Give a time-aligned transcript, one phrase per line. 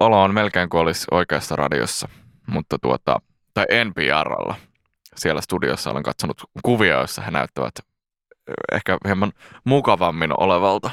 [0.00, 2.08] olo on melkein kuin olisi oikeassa radiossa,
[2.46, 3.20] mutta tuota,
[3.54, 4.54] tai NPRlla.
[5.16, 7.74] Siellä studiossa olen katsonut kuvia, joissa he näyttävät
[8.72, 9.32] ehkä hieman
[9.64, 10.90] mukavammin olevalta.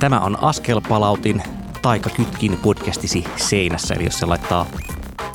[0.00, 1.42] Tämä on askelpalautin
[1.82, 4.66] Taika Kytkin podcastisi seinässä, eli jos se laittaa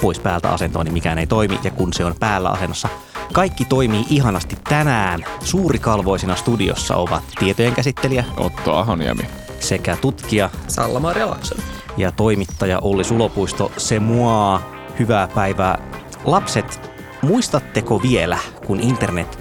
[0.02, 2.90] pois päältä asentoa, niin mikään ei toimi, ja kun se on päällä asennossa,
[3.34, 5.26] kaikki toimii ihanasti tänään.
[5.44, 9.24] Suurikalvoisina studiossa ovat tietojen käsittelijä Otto Ahoniemi.
[9.60, 11.66] sekä tutkija Salla-Maria Laaksonen.
[11.98, 13.72] ja toimittaja Olli Sulopuisto.
[13.78, 14.62] Se mua
[15.00, 15.78] hyvää päivää.
[16.26, 16.92] Lapset,
[17.22, 19.40] muistatteko vielä, kun internet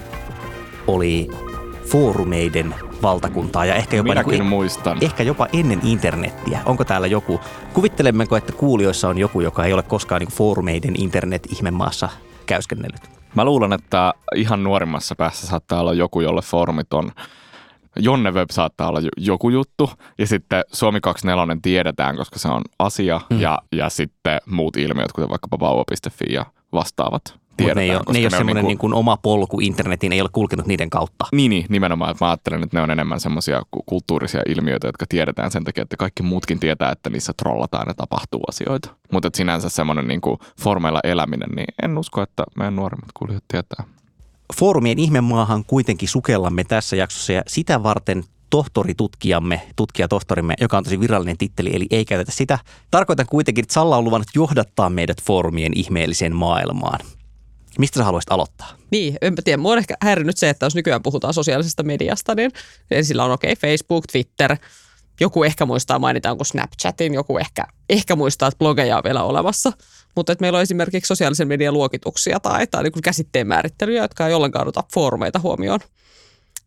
[0.87, 1.29] oli
[1.85, 4.97] foorumeiden valtakuntaa ja ehkä jopa, Minäkin niin kuin, muistan.
[5.01, 6.61] ehkä jopa ennen internettiä.
[6.65, 7.39] Onko täällä joku?
[7.73, 12.09] Kuvittelemmeko, että kuulijoissa on joku, joka ei ole koskaan niin foorumeiden internet-ihmemaassa
[12.45, 13.09] käyskennellyt?
[13.35, 17.11] Mä luulen, että ihan nuorimmassa päässä saattaa olla joku, jolle foorumit on
[17.99, 22.61] Jonne Web saattaa olla jo- joku juttu, ja sitten Suomi 24 tiedetään, koska se on
[22.79, 23.41] asia, mm.
[23.41, 28.13] ja, ja sitten muut ilmiöt, kuten vaikkapa vauva.fi ja vastaavat Mutta ne ei ole, koska
[28.13, 31.25] ne ei ole semmoinen niin kuin oma polku internetiin, ei ole kulkenut niiden kautta.
[31.31, 35.51] Niin, niin, nimenomaan, että mä ajattelen, että ne on enemmän semmoisia kulttuurisia ilmiöitä, jotka tiedetään
[35.51, 38.89] sen takia, että kaikki muutkin tietää, että niissä trollataan ja tapahtuu asioita.
[39.11, 40.21] Mutta sinänsä semmoinen niin
[40.61, 43.83] formeilla eläminen, niin en usko, että meidän nuoremmat kuulijat tietää.
[44.59, 51.37] Foorumien ihmemaahan kuitenkin sukellamme tässä jaksossa ja sitä varten tohtoritutkijamme, tutkijatohtorimme, joka on tosi virallinen
[51.37, 52.59] titteli, eli ei käytetä sitä.
[52.91, 56.99] Tarkoitan kuitenkin, että Salla on luvannut johdattaa meidät foorumien ihmeelliseen maailmaan.
[57.79, 58.77] Mistä sä haluaisit aloittaa?
[58.91, 59.57] Niin, enpä tiedä.
[59.57, 62.51] Mua on ehkä häirinyt se, että jos nykyään puhutaan sosiaalisesta mediasta, niin
[63.01, 64.57] sillä on okei okay, Facebook, Twitter.
[65.19, 69.71] Joku ehkä muistaa mainita onko Snapchatin, joku ehkä, ehkä muistaa, että blogeja on vielä olemassa.
[70.15, 74.33] Mutta että meillä on esimerkiksi sosiaalisen median luokituksia tai, tai niin käsitteen määrittelyjä, jotka ei
[74.33, 75.79] ollenkaan ota foorumeita huomioon.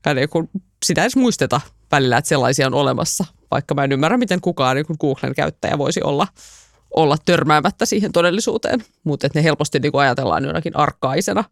[0.07, 0.51] Ja niin kuin
[0.87, 1.61] sitä edes muisteta
[1.93, 5.79] välillä, että sellaisia on olemassa, vaikka mä en ymmärrä, miten kukaan niin kuin Googlen käyttäjä
[5.79, 6.29] voisi olla,
[6.97, 8.85] olla törmäämättä siihen todellisuuteen.
[9.05, 11.45] Mutta että ne helposti niin kuin ajatellaan jonakin arkkaisena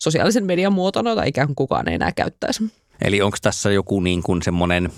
[0.00, 2.64] sosiaalisen median muotona, jota ikään kuin kukaan ei enää käyttäisi.
[3.04, 4.90] Eli onko tässä joku niin kuin semmoinen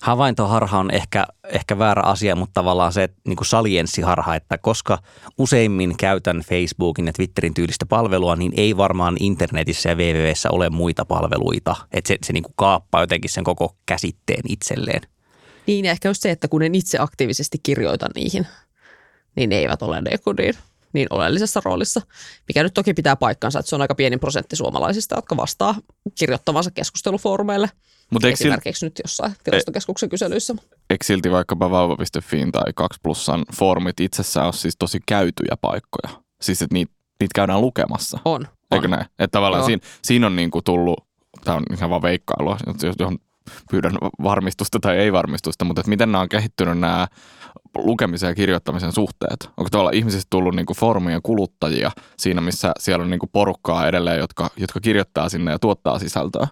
[0.00, 4.98] havaintoharha on ehkä, ehkä väärä asia, mutta tavallaan se niin kuin salienssiharha, että koska
[5.38, 11.04] useimmin käytän Facebookin ja Twitterin tyylistä palvelua, niin ei varmaan internetissä ja wwwssä ole muita
[11.04, 11.76] palveluita.
[11.92, 15.00] Että se, se niin kuin kaappaa jotenkin sen koko käsitteen itselleen.
[15.66, 18.46] Niin ja ehkä just se, että kun en itse aktiivisesti kirjoita niihin,
[19.40, 20.54] niin ne eivät ole niin, niin,
[20.92, 22.00] niin oleellisessa roolissa.
[22.48, 25.74] Mikä nyt toki pitää paikkansa, että se on aika pieni prosentti suomalaisista, jotka vastaa
[26.18, 27.70] kirjoittavansa keskustelufoorumeille.
[28.20, 30.54] Sil, Esimerkiksi nyt jossain tilastokeskuksen kyselyissä.
[30.90, 36.22] eikö silti vaikkapa vauva.fiin tai 2 plussan foorumit itsessään ole siis tosi käytyjä paikkoja?
[36.42, 38.18] Siis että niitä, niitä käydään lukemassa.
[38.24, 38.46] On.
[38.70, 38.90] Eikö on.
[38.90, 39.04] näin?
[39.04, 39.66] Että tavallaan Joo.
[39.66, 41.04] siinä, siinä on niinku tullut,
[41.44, 42.56] tämä on ihan vaan veikkailua,
[42.98, 43.18] johon
[43.70, 47.06] pyydän varmistusta tai ei varmistusta, mutta että miten nämä on kehittynyt nämä
[47.76, 49.50] lukemisen ja kirjoittamisen suhteet?
[49.56, 54.50] Onko tavallaan ihmisistä tullut niinku foorumien kuluttajia siinä, missä siellä on niinku porukkaa edelleen, jotka,
[54.56, 56.46] jotka kirjoittaa sinne ja tuottaa sisältöä,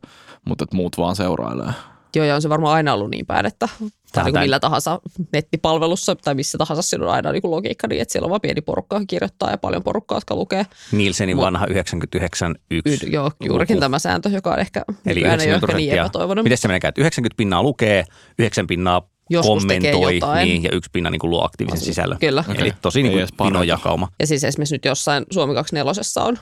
[0.48, 1.72] mutta että muut vaan seurailee?
[2.16, 3.68] Joo, ja on se varmaan aina ollut niin päin, että
[4.12, 5.00] tai Tähän niin kuin millä tahansa
[5.32, 8.40] nettipalvelussa tai missä tahansa siinä on aina niin kuin logiikka, niin että siellä on vaan
[8.40, 10.66] pieni porukka, joka kirjoittaa ja paljon porukkaa, jotka lukee.
[10.92, 12.60] Nielsenin Mu- vanha 99.1.
[12.70, 13.80] Y- joo, juurikin luku.
[13.80, 16.44] tämä sääntö, joka on ehkä Eli nykyään ei 90 ole ehkä niin epätoivoinen.
[16.44, 16.76] Miten se menee?
[16.76, 18.04] Että 90 pinnaa lukee,
[18.38, 22.18] 9 pinnaa Joskus kommentoi niin, ja yksi pinna niin kuin luo aktiivisen sisällön.
[22.18, 22.44] Kyllä.
[22.58, 24.08] Eli tosi niin kuin pinojakauma.
[24.20, 26.38] Ja siis esimerkiksi nyt jossain Suomi 24 on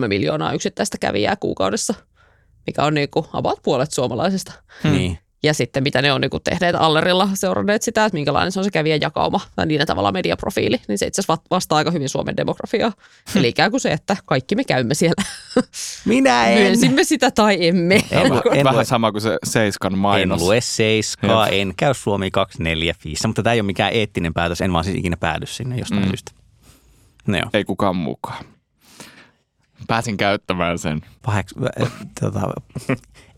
[0.00, 1.94] 2,3 miljoonaa yksittäistä kävijää kuukaudessa,
[2.66, 4.52] mikä on niin kuin about puolet suomalaisista.
[4.82, 4.92] Hmm.
[4.92, 5.18] Niin.
[5.42, 8.70] Ja sitten mitä ne on niin tehneet Allerilla, seuranneet sitä, että minkälainen se on se
[8.70, 12.92] kävijäjakauma tai niiden tavalla mediaprofiili, niin se itse asiassa vastaa aika hyvin Suomen demografiaa.
[13.36, 15.24] Eli ikään kuin se, että kaikki me käymme siellä.
[16.04, 16.58] Minä en.
[16.62, 17.94] Myönsimme sitä tai emme.
[18.10, 20.40] En, en, Vähän lue, sama kuin se Seiskan en mainos.
[20.42, 21.54] lue seiskaa, Jep.
[21.60, 25.16] en käy Suomi 245, mutta tämä ei ole mikään eettinen päätös, en vaan siis ikinä
[25.16, 26.06] päädy sinne jostain Mm.
[26.06, 26.10] mm.
[26.10, 26.32] syystä.
[27.26, 28.44] No joo, Ei kukaan mukaan.
[29.86, 31.00] Pääsin käyttämään sen.
[31.22, 32.40] paheks, äh, tota,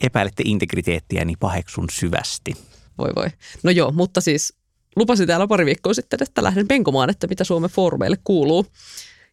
[0.01, 2.55] epäilette integriteettiä, niin paheksun syvästi.
[2.99, 3.27] Voi voi.
[3.63, 4.55] No joo, mutta siis
[4.97, 8.67] lupasin täällä pari viikkoa sitten, että lähden penkomaan, että mitä Suomen foorumeille kuuluu.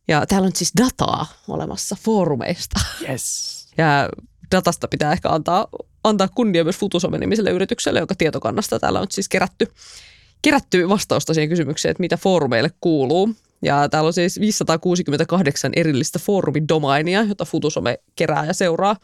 [0.07, 2.79] Ja täällä on siis dataa olemassa foorumeista.
[3.09, 3.67] Yes.
[3.77, 4.09] Ja
[4.51, 5.67] datasta pitää ehkä antaa,
[6.03, 9.73] antaa kunnia myös Futusome-nimiselle yritykselle, jonka tietokannasta täällä on siis kerätty,
[10.41, 13.35] kerätty vastausta siihen kysymykseen, että mitä foorumeille kuuluu.
[13.61, 18.95] Ja täällä on siis 568 erillistä foorumidomainia, jota Futusome kerää ja seuraa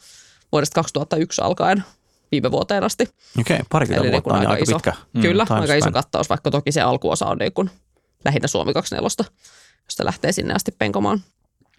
[0.52, 1.84] vuodesta 2001 alkaen
[2.32, 3.04] viime vuoteen asti.
[3.40, 4.74] Okei, okay, parikymmentä niin vuotta on aika, aika iso.
[4.74, 4.94] pitkä.
[5.14, 5.94] Mm, Kyllä, aika iso span.
[5.94, 7.70] kattaus, vaikka toki se alkuosa on niin kuin
[8.26, 9.32] lähinnä Suomi 24.
[9.86, 11.22] josta lähtee sinne asti penkomaan.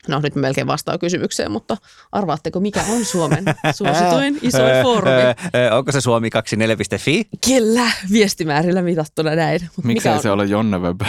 [0.08, 1.76] No nyt melkein vastaan kysymykseen, mutta
[2.12, 5.22] arvaatteko mikä on Suomen suosituin isoin foorumi?
[5.78, 7.28] Onko se suomi 24.fi?
[7.46, 9.60] Kyllä, viestimäärillä mitattuna näin.
[9.76, 11.00] Mut Miksei mikä se ole Jonne Web?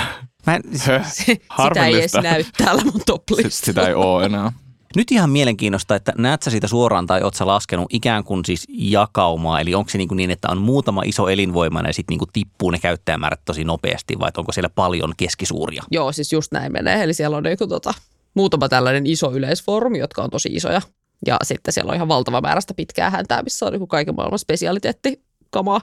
[0.48, 4.52] Mä en, Höh, Sitä ei edes näy täällä mun top Sit- Sitä ei ole enää.
[4.96, 8.68] Nyt ihan mielenkiinnosta, että näet sä siitä suoraan tai oot sä laskenut ikään kuin siis
[8.70, 12.20] jakaumaa, eli onko se niin, kuin niin että on muutama iso elinvoimainen ja sitten niin
[12.20, 15.84] kuin tippuu ne käyttäjämäärät tosi nopeasti vai onko siellä paljon keskisuuria?
[15.92, 17.04] Joo, siis just näin menee.
[17.04, 17.94] Eli siellä on niinku tota,
[18.40, 20.82] muutama tällainen iso yleisfoorumi, jotka on tosi isoja.
[21.26, 24.40] Ja sitten siellä on ihan valtava määrä sitä pitkää häntää, missä on niinku kaiken maailman
[24.40, 25.82] spesialiteettikamaa.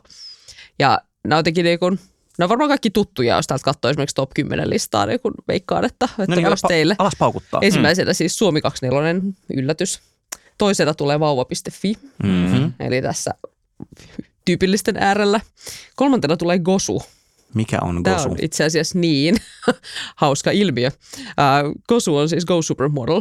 [0.78, 1.90] Ja nämä on jotenkin niinku,
[2.38, 5.84] ne on varmaan kaikki tuttuja, jos täältä katsoo esimerkiksi top 10 listaa, niin kun veikkaan,
[5.84, 6.96] että, että No niin, alas, teille.
[6.98, 7.60] alas paukuttaa.
[7.62, 9.22] Ensimmäisenä siis Suomi 24
[9.54, 10.00] yllätys.
[10.58, 12.72] Toisena tulee vauva.fi, Mm-hmm.
[12.80, 13.30] eli tässä
[14.44, 15.40] tyypillisten äärellä.
[15.96, 17.02] Kolmantena tulee Gosu.
[17.54, 18.30] Mikä on Tämä Gosu?
[18.30, 19.36] on itse asiassa niin
[20.16, 20.90] hauska ilmiö.
[21.18, 23.20] Uh, Gosu on siis Go Supermodel,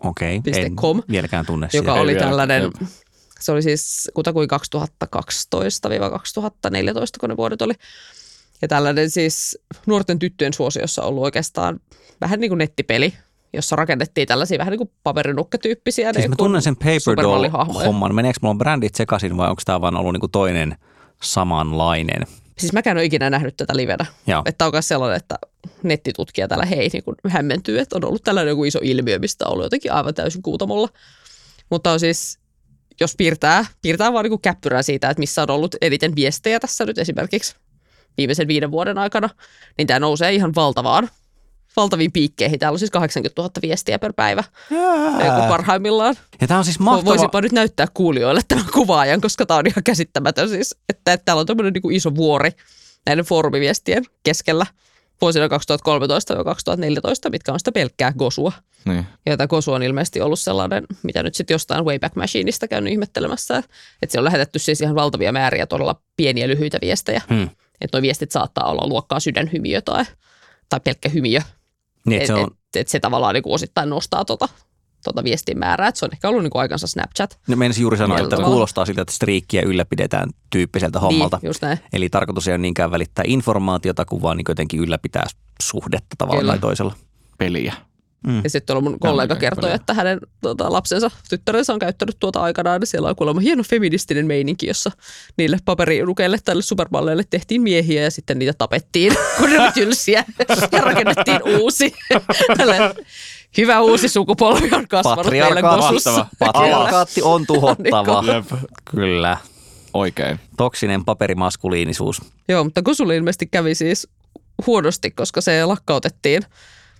[0.00, 0.52] Okei, okay.
[0.62, 2.00] en .com, vieläkään tunne joka sitä.
[2.00, 2.74] oli vielä, tällainen, jep.
[3.40, 4.80] se oli siis kutakuin 2012-2014,
[7.20, 7.74] kun ne vuodet oli.
[8.62, 11.80] Ja tällainen siis nuorten tyttöjen suosiossa ollut oikeastaan
[12.20, 13.14] vähän niin kuin nettipeli,
[13.52, 16.12] jossa rakennettiin tällaisia vähän niin kuin paperinukkatyyppisiä.
[16.12, 17.84] Siis niin mä kuin tunnen sen Paper Supermalli-hahmoja.
[17.84, 18.14] Doll-homman.
[18.14, 20.76] Meneekö mulla brändit sekaisin vai onko tämä vaan ollut niinku toinen
[21.22, 22.26] samanlainen?
[22.58, 24.06] Siis mäkään en ole ikinä nähnyt tätä livenä.
[24.26, 24.42] Joo.
[24.46, 25.38] Että on myös sellainen, että
[25.82, 29.52] nettitutkija täällä hei niin kun hämmentyy, että on ollut tällainen joku iso ilmiö, mistä on
[29.52, 30.88] ollut jotenkin aivan täysin kuutamolla.
[31.70, 32.38] Mutta on siis,
[33.00, 36.98] jos piirtää, piirtää vaan niin käppyrää siitä, että missä on ollut eniten viestejä tässä nyt
[36.98, 37.56] esimerkiksi
[38.16, 39.28] viimeisen viiden vuoden aikana,
[39.78, 41.08] niin tämä nousee ihan valtavaan,
[41.76, 42.58] valtaviin piikkeihin.
[42.58, 45.48] Täällä on siis 80 000 viestiä per päivä yeah.
[45.48, 46.14] parhaimmillaan.
[46.40, 46.96] Ja tämä on siis Mahtava.
[46.96, 47.10] mahtava.
[47.10, 51.40] Voisinpa nyt näyttää kuulijoille tämän kuvaajan, koska tämä on ihan käsittämätön siis, että, että täällä
[51.40, 52.50] on tämmöinen niin iso vuori
[53.06, 54.66] näiden foorumiviestien keskellä
[55.20, 55.50] vuosina 2013-2014,
[57.30, 58.52] mitkä on sitä pelkkää gosua.
[58.84, 59.06] Niin.
[59.26, 63.62] Ja tämä gosu on ilmeisesti ollut sellainen, mitä nyt sitten jostain Wayback Machineista käynyt ihmettelemässä,
[64.02, 67.22] että se on lähetetty siis ihan valtavia määriä todella pieniä lyhyitä viestejä.
[67.30, 67.48] Hmm.
[67.80, 70.04] Että nuo viestit saattaa olla luokkaa sydänhymiö tai,
[70.68, 71.42] tai pelkkä hymiö.
[72.06, 74.48] Niin, että se et, on, et, et se tavallaan niin kuin osittain nostaa tota,
[75.04, 75.88] tota viestin määrää.
[75.88, 77.38] että se on ehkä ollut niin kuin aikansa Snapchat.
[77.48, 81.38] no menisin juuri sanoa, että kuulostaa siltä, että striikkiä ylläpidetään tyyppiseltä hommalta.
[81.42, 81.78] Niin, just näin.
[81.92, 85.26] Eli tarkoitus ei ole niinkään välittää informaatiota, kun vaan niin jotenkin ylläpitää
[85.62, 86.52] suhdetta tavalla Kyllä.
[86.52, 86.94] tai toisella.
[87.38, 87.74] Peliä.
[88.26, 88.40] Mm.
[88.44, 89.76] Ja sitten mun kollega kertoi, paljon.
[89.76, 92.80] että hänen tota, lapsensa, tyttärensä on käyttänyt tuota aikanaan.
[92.84, 94.90] Siellä on kuulemma hieno feministinen meininki, jossa
[95.36, 100.24] niille paperirukeille tälle supermalleille tehtiin miehiä ja sitten niitä tapettiin, kun ne oli tylsiä
[100.72, 101.94] ja rakennettiin uusi.
[102.58, 102.94] Tällainen
[103.58, 106.26] hyvä uusi sukupolvi on kasvanut meillä kosussa.
[106.38, 108.24] patriarkaatti on tuhottava.
[108.34, 108.62] Jep.
[108.90, 109.36] Kyllä.
[109.94, 110.40] Oikein.
[110.56, 112.22] Toksinen paperimaskuliinisuus.
[112.48, 114.08] Joo, mutta Kosulle ilmeisesti kävi siis
[114.66, 116.42] huonosti, koska se lakkautettiin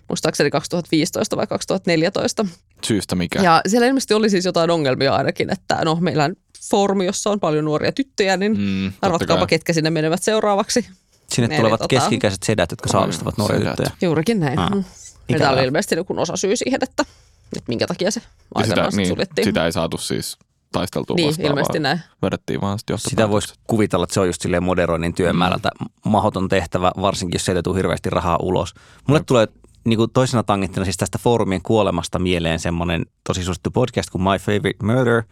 [0.09, 2.45] muistaakseni 2015 vai 2014.
[2.85, 3.41] Syystä mikä.
[3.41, 6.35] Ja siellä ilmeisesti oli siis jotain ongelmia ainakin, että no meillä on
[6.69, 10.85] foorumi, jossa on paljon nuoria tyttöjä, niin mm, Mm, arvatkaapa ketkä sinne menevät seuraavaksi.
[11.29, 13.75] Sinne Eli tulevat tota- keski-ikäiset sedät, jotka saalistavat nuoria sedät.
[13.75, 13.91] tyttöjä.
[14.01, 14.59] Juurikin näin.
[14.59, 14.77] Ah, Mm.
[14.77, 14.83] Ja
[15.35, 15.47] ikävää.
[15.49, 17.03] tämä oli ilmeisesti joku osa syy siihen, että,
[17.57, 18.21] että minkä takia se
[18.55, 19.45] aikanaan sitä, niin, suljettiin.
[19.45, 20.37] sitä ei saatu siis
[20.71, 21.99] taisteltua niin, vastaan, ilmeisesti vaan näin.
[22.21, 25.69] vedettiin vaan sitten Sitä voisi kuvitella, että se on just silleen moderoinnin työmäärältä
[26.05, 28.73] mahdoton tehtävä, varsinkin jos sieltä tulee hirveästi rahaa ulos.
[29.07, 29.25] Mulle Jep.
[29.27, 29.47] tulee
[29.89, 34.37] niin kuin toisena tangenttina siis tästä foorumien kuolemasta mieleen semmoinen tosi suosittu podcast kuin My
[34.39, 35.23] Favorite Murder,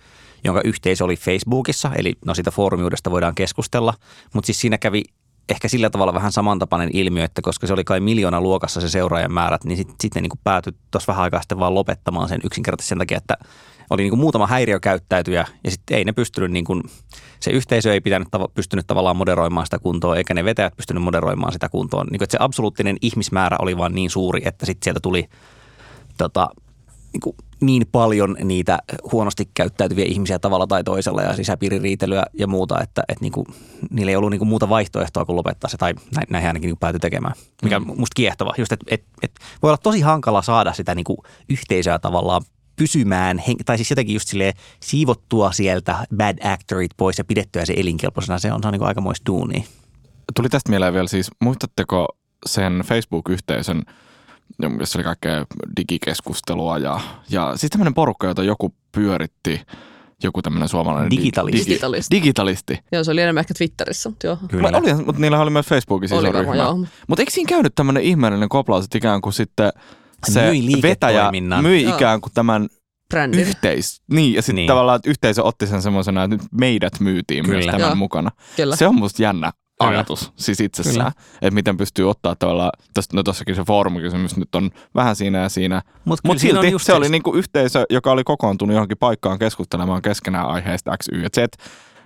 [0.44, 3.94] jonka yhteisö oli Facebookissa, eli no siitä foorumiudesta voidaan keskustella,
[4.34, 5.04] mutta siis siinä kävi
[5.50, 9.34] ehkä sillä tavalla vähän samantapainen ilmiö, että koska se oli kai miljoona luokassa se seuraajan
[9.34, 12.98] määrät, niin sitten sit niin päätyi tuossa vähän aikaa sitten vaan lopettamaan sen yksinkertaisesti sen
[12.98, 13.38] takia, että
[13.90, 16.84] oli niin kuin muutama häiriökäyttäytyjä ja sitten ei ne pystynyt, niin kuin,
[17.39, 21.70] se yhteisö ei pitänyt, pystynyt tavallaan moderoimaan sitä kuntoa, eikä ne vetäjät pystynyt moderoimaan sitä
[21.70, 22.06] kuntoon.
[22.06, 25.29] Niin kuin, että se absoluuttinen ihmismäärä oli vaan niin suuri, että sitten sieltä tuli
[26.17, 26.50] tota,
[27.13, 28.79] niin, kuin niin paljon niitä
[29.12, 33.46] huonosti käyttäytyviä ihmisiä tavalla tai toisella ja sisäpiiririitelyä ja muuta, että, että niin kuin,
[33.89, 36.77] niillä ei ollut niin kuin muuta vaihtoehtoa kuin lopettaa se, tai näin, näin ainakin niin
[36.77, 38.53] päätyi tekemään, mikä on musta kiehtova.
[38.58, 41.17] Just, että, että, että voi olla tosi hankala saada sitä niin kuin
[41.50, 42.41] yhteisöä tavallaan
[42.78, 48.40] pysymään, tai siis jotenkin just silleen siivottua sieltä bad actorit pois ja pidettyä se elinkelpoisena.
[48.40, 49.64] Se on, se on niin kuin aikamoista duunia.
[50.36, 52.08] Tuli tästä mieleen vielä siis, muistatteko
[52.46, 53.84] sen Facebook-yhteisön,
[54.80, 55.46] jossa oli kaikkea
[55.80, 59.62] digikeskustelua ja, ja siis tämmöinen porukka, jota joku pyöritti,
[60.24, 61.60] joku tämmöinen suomalainen di- Digitalisti.
[61.60, 62.16] Digi, Digitalisti.
[62.16, 62.80] digitalisti.
[62.92, 64.38] Joo, se oli enemmän ehkä Twitterissä, mutta joo.
[64.50, 64.72] Kyllä.
[64.72, 66.88] Mä, oli, mutta niillä oli myös Facebookissa Oli iso ryhmä.
[67.08, 69.72] Mutta eikö siinä käynyt tämmöinen ihmeellinen koplaus, että ikään kuin sitten
[70.26, 71.32] se Myi vetäjä
[71.62, 71.96] myi Joo.
[71.96, 72.68] ikään kuin tämän
[73.10, 73.40] Brändin.
[73.40, 74.02] yhteis...
[74.12, 74.68] Niin, ja sitten Niin.
[74.68, 77.56] tavallaan että yhteisö otti sen semmoisena, että nyt meidät myytiin Kyllä.
[77.58, 77.96] myös tämän Joo.
[77.96, 78.30] mukana.
[78.56, 78.76] Kyllä.
[78.76, 81.12] Se on musta jännä ajatus siis itsessään.
[81.42, 85.50] Että miten pystyy ottaa tavallaan, tästä, no tossakin se foorumikysymys nyt on vähän siinä ja
[85.50, 85.82] siinä.
[86.06, 90.98] Mutta Mutta silti se oli niinku yhteisö, joka oli kokoontunut johonkin paikkaan keskustelemaan keskenään aiheesta
[90.98, 91.38] X, Y ja Z.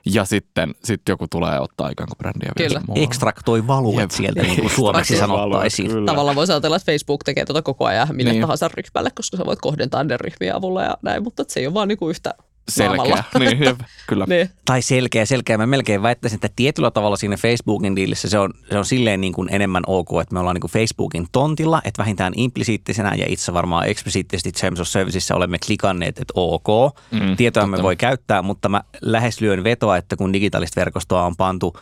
[0.05, 2.81] Ja sitten sit joku tulee ottaa ikään kuin brändiä vielä Kyllä.
[2.87, 3.03] mukaan.
[3.03, 4.11] ekstraktoi valuet Jep.
[4.11, 5.91] sieltä, niin kuin suomeksi sanottaisiin.
[5.91, 6.05] Kyllä.
[6.11, 8.33] Tavallaan voisi ajatella, että Facebook tekee tuota koko ajan mille Niin.
[8.33, 8.41] niin.
[8.41, 11.73] tahansa ryhmälle, koska sä voit kohdentaa ne ryhmien avulla ja näin, mutta se ei ole
[11.73, 12.33] vaan niinku yhtä
[12.69, 13.23] Selkeä.
[13.39, 14.25] Niin, jep, kyllä.
[14.29, 14.49] niin.
[14.65, 15.57] Tai selkeä, selkeä.
[15.57, 19.33] Mä melkein väittäisin, että tietyllä tavalla siinä Facebookin diilissä se on, se on silleen niin
[19.33, 23.53] kuin enemmän ok, että me ollaan niin kuin Facebookin tontilla, että vähintään implisiittisenä ja itse
[23.53, 26.67] varmaan eksplisiittisesti Terms of Serviceissa olemme klikanneet, että ok.
[27.11, 31.35] Mm, Tietoa me voi käyttää, mutta mä lähes lyön vetoa, että kun digitaalista verkostoa on
[31.35, 31.77] pantu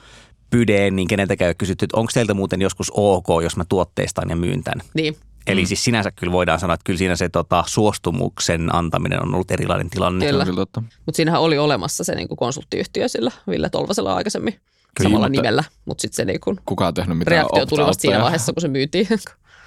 [0.50, 4.30] pydeen, niin keneltäkään ei ole kysytty, että onko teiltä muuten joskus ok, jos mä tuotteistan
[4.30, 4.82] ja myyn tämän.
[4.94, 5.16] niin.
[5.48, 9.52] Eli siis sinänsä kyllä voidaan sanoa, että kyllä siinä se tota, suostumuksen antaminen on ollut
[9.52, 10.26] erilainen tilanne.
[10.26, 10.46] Kyllä.
[10.46, 10.84] Kyllä totta.
[11.06, 15.64] Mutta siinähän oli olemassa se niinku konsulttiyhtiö sillä Ville Tolvasella aikaisemmin Kyllä, samalla mutta- nimellä,
[15.86, 18.68] mutta sitten se niinku Kuka on tehnyt mitään reaktio tuli vasta siinä vaiheessa, kun se
[18.68, 19.08] myytiin.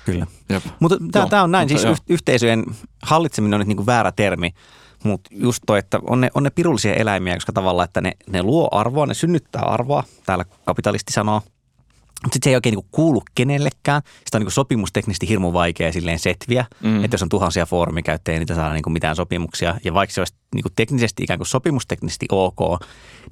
[0.06, 0.26] Kyllä.
[0.48, 0.62] Jep.
[0.80, 0.96] Mutta
[1.30, 2.64] tämä on näin, siis yh- yhteisöjen
[3.02, 4.50] hallitseminen on nyt niinku väärä termi,
[5.04, 8.42] mutta just toi, että on ne, on ne pirullisia eläimiä, koska tavallaan, että ne, ne
[8.42, 11.42] luo arvoa, ne synnyttää arvoa, täällä kapitalisti sanoo,
[12.24, 14.02] sitten se ei oikein niinku kuulu kenellekään.
[14.24, 17.04] Sitä on niinku sopimusteknisesti hirmu vaikea silleen setviä, Mm.
[17.04, 19.74] että jos on tuhansia foorumikäyttäjiä, niitä saadaan niinku mitään sopimuksia.
[19.84, 22.58] Ja vaikka se olisi niinku teknisesti ikään kuin sopimusteknisesti ok,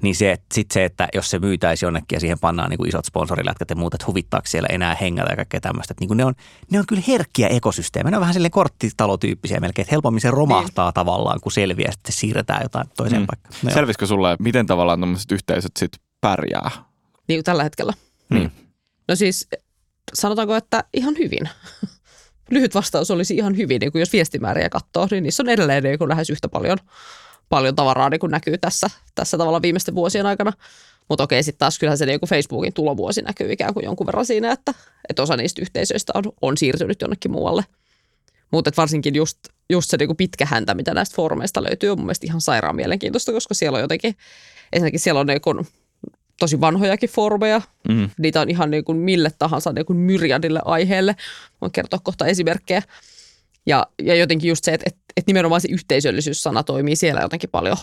[0.01, 3.05] niin se, että sit se, että jos se myytäisi jonnekin ja siihen pannaan niinku isot
[3.05, 5.91] sponsorilätkät ja muut, että huvittaako siellä enää hengätä ja kaikkea tämmöistä.
[5.93, 6.33] Että niinku ne, on,
[6.71, 8.11] ne on kyllä herkkiä ekosysteemejä.
[8.11, 10.93] Ne on vähän silleen korttitalotyyppisiä melkein, että helpommin se romahtaa niin.
[10.93, 13.27] tavallaan, kun selviää sitten se siirretään jotain toiseen Mm.
[13.27, 13.53] paikkaan.
[13.63, 13.71] No.
[13.73, 16.71] Selvisikö sulle, miten tavallaan tämmöiset yhteisöt sit pärjää?
[17.27, 17.93] niin tällä hetkellä.
[18.29, 18.51] Niin.
[19.11, 19.47] No siis
[20.13, 21.49] sanotaanko, että ihan hyvin.
[22.51, 25.97] Lyhyt vastaus olisi ihan hyvin, niin kuin jos viestimääriä katsoo, niin niissä on edelleen niin
[25.97, 26.77] kuin lähes yhtä paljon,
[27.49, 30.53] paljon tavaraa niin kuin näkyy tässä, tässä tavalla viimeisten vuosien aikana.
[31.09, 34.25] Mutta okei, sitten taas kyllähän se niin kuin Facebookin tulovuosi näkyy ikään kuin jonkun verran
[34.25, 34.73] siinä, että,
[35.09, 37.63] että osa niistä yhteisöistä on, on siirtynyt jonnekin muualle.
[38.51, 39.37] Mutta varsinkin just,
[39.69, 42.75] just se niin kuin pitkä häntä, mitä näistä foorumeista löytyy, on mun mielestä ihan sairaan
[42.75, 44.15] mielenkiintoista, koska siellä on jotenkin,
[44.73, 45.67] ensinnäkin siellä on niin kuin
[46.41, 48.09] tosi vanhojakin foorumeja, Mm.
[48.17, 51.15] niitä on ihan niin kuin mille tahansa niin kuin myriadille aiheelle.
[51.61, 52.81] Voin kertoa kohta esimerkkejä.
[53.65, 57.77] Ja, ja jotenkin just se, että, että, että nimenomaan se yhteisöllisyyssana toimii siellä jotenkin paljon,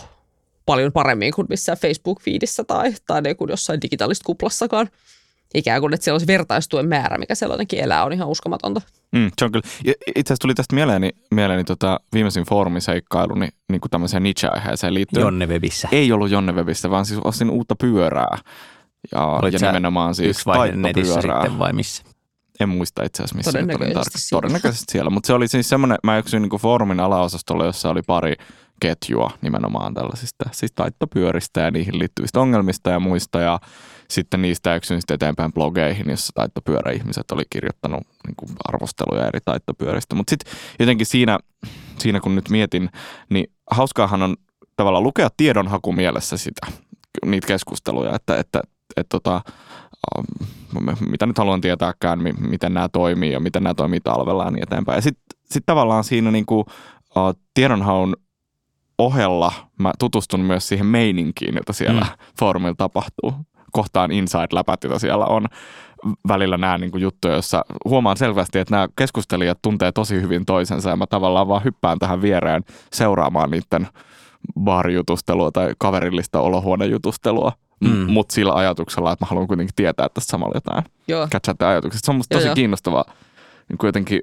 [0.65, 4.89] paljon paremmin kuin missään Facebook-fiidissä tai, tai niin kuin jossain digitaalisessa kuplassakaan.
[5.53, 8.81] Ikään kuin, että siellä olisi vertaistuen määrä, mikä siellä jotenkin elää, on ihan uskomatonta.
[9.11, 9.69] Mm, se on kyllä.
[9.85, 15.21] Itse asiassa tuli tästä mieleeni, mieleeni tota, viimeisin foorumiseikkailu niin, niin kuin tämmöiseen niche-aiheeseen liittyen.
[15.21, 15.87] Jonne Webissä.
[15.91, 18.37] Ei ollut Jonne Webistä, vaan siis ostin uutta pyörää.
[19.11, 22.03] Ja, Olit ja nimenomaan siis Yksi vaihe netissä sitten vai missä?
[22.59, 23.51] En muista itse asiassa missä.
[23.51, 24.41] nyt olin Todennäköisesti tarkka- siellä.
[24.41, 25.09] Todennäköisesti siellä.
[25.09, 28.33] Mutta se oli siis semmoinen, mä yksin niin foorumin alaosastolla, jossa oli pari
[28.81, 33.39] ketjua nimenomaan tällaisista siis taittopyöristä ja niihin liittyvistä ongelmista ja muista.
[33.39, 33.59] Ja
[34.11, 40.15] sitten niistä yksin sitten eteenpäin blogeihin, jossa taittopyöräihmiset oli kirjoittanut niin kuin arvosteluja eri taittopyöristä.
[40.15, 41.39] Mutta sitten jotenkin siinä,
[41.99, 42.89] siinä, kun nyt mietin,
[43.29, 44.35] niin hauskaahan on
[44.75, 46.67] tavallaan lukea tiedonhaku mielessä sitä,
[47.25, 48.61] niitä keskusteluja, että, että,
[48.97, 49.41] että tota,
[50.17, 54.51] ähm, mitä nyt haluan tietääkään, mi- miten nämä toimii ja miten nämä toimii talvella ja
[54.51, 54.97] niin eteenpäin.
[54.97, 56.65] Ja sitten sit tavallaan siinä niinku, uh,
[57.53, 58.15] tiedonhaun
[58.97, 62.25] ohella mä tutustun myös siihen meininkiin, jota siellä mm.
[62.39, 63.33] foorumilla tapahtuu.
[63.71, 65.45] Kohtaan inside-läpät, joita siellä on.
[66.27, 70.95] Välillä nämä niinku juttuja, joissa huomaan selvästi, että nämä keskustelijat tuntee tosi hyvin toisensa ja
[70.95, 73.87] mä tavallaan vaan hyppään tähän viereen seuraamaan niiden
[74.59, 78.11] baarijutustelua tai kaverillista olohuonejutustelua, Mm.
[78.11, 80.83] mutta sillä ajatuksella, että mä haluan kuitenkin tietää tästä samalla jotain.
[81.07, 81.27] Joo,
[81.67, 82.01] ajatukset.
[82.03, 82.55] Se on musta tosi joo.
[82.55, 83.05] kiinnostava,
[83.69, 84.21] niin kuin jotenkin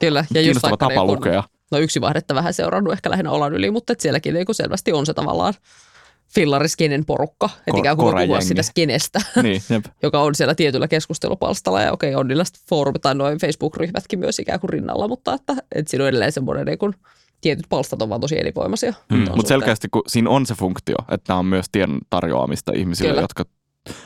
[0.00, 0.18] kyllä.
[0.18, 1.42] Ja just kiinnostava tapa niin kun- lukea.
[1.70, 4.92] no yksi vaihdetta vähän seurannut ehkä lähinnä olan yli, mutta et sielläkin niin kuin selvästi
[4.92, 5.54] on se tavallaan
[6.34, 9.84] fillariskenen porukka, että Ko- ikään kuin puhua sitä skenestä, niin, jep.
[10.02, 14.38] joka on siellä tietyllä keskustelupalstalla ja okei, on niillä sit foorumit tai noin Facebook-ryhmätkin myös
[14.38, 16.94] ikään kuin rinnalla, mutta että, että siinä on edelleen semmoinen niin kuin,
[17.40, 18.90] tietyt palstat on vaan tosi elinvoimaisia.
[18.90, 19.16] Mm.
[19.16, 19.48] Mutta suhteen.
[19.48, 23.22] selkeästi, kun siinä on se funktio, että nämä on myös tiedon tarjoamista ihmisille, Kyllä.
[23.22, 23.44] Jotka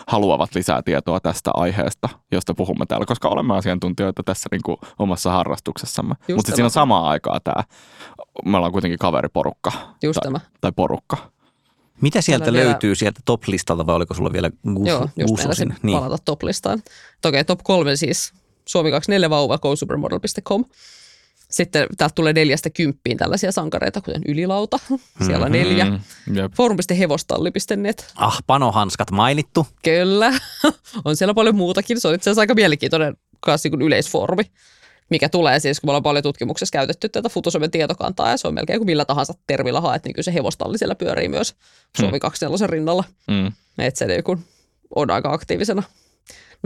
[0.07, 5.31] haluavat lisää tietoa tästä aiheesta, josta puhumme täällä, koska olemme asiantuntijoita tässä niin kuin omassa
[5.31, 6.15] harrastuksessamme.
[6.35, 7.65] Mutta siinä on samaa aikaa tämä,
[8.45, 10.41] me ollaan kuitenkin kaveriporukka Just tai, tämä.
[10.61, 11.34] tai porukka.
[12.01, 15.75] Mitä sieltä vielä- löytyy sieltä top-listalta vai oliko sulla vielä gus, Joo, just sinne?
[15.83, 15.99] Niin.
[15.99, 16.83] palata top-listaan.
[17.25, 18.33] Okei, top kolme siis
[18.67, 20.65] Suomi 24 vauva, gosupermodel.com.
[21.51, 24.79] Sitten täältä tulee neljästä kymppiin tällaisia sankareita, kuten Ylilauta,
[25.27, 25.87] siellä on neljä.
[26.35, 26.53] Jep.
[26.57, 29.67] Forum.hevostalli.net, Ah, panohanskat mainittu.
[29.85, 30.33] kyllä.
[31.05, 32.01] on siellä paljon muutakin.
[32.01, 34.43] Se on itse asiassa aika mielenkiintoinen kanssa niin yleisfoorumi,
[35.11, 38.55] mikä tulee siis, kun me ollaan paljon tutkimuksessa käytetty tätä Futusomen tietokantaa, ja se on
[38.55, 41.55] melkein kuin millä tahansa termillä haet, niin kyllä se hevostalli siellä pyörii myös
[42.01, 43.05] Suomi 24 rinnalla.
[43.31, 43.53] Mm.
[43.79, 44.45] Että se niin kuin
[44.97, 45.83] on aika aktiivisena.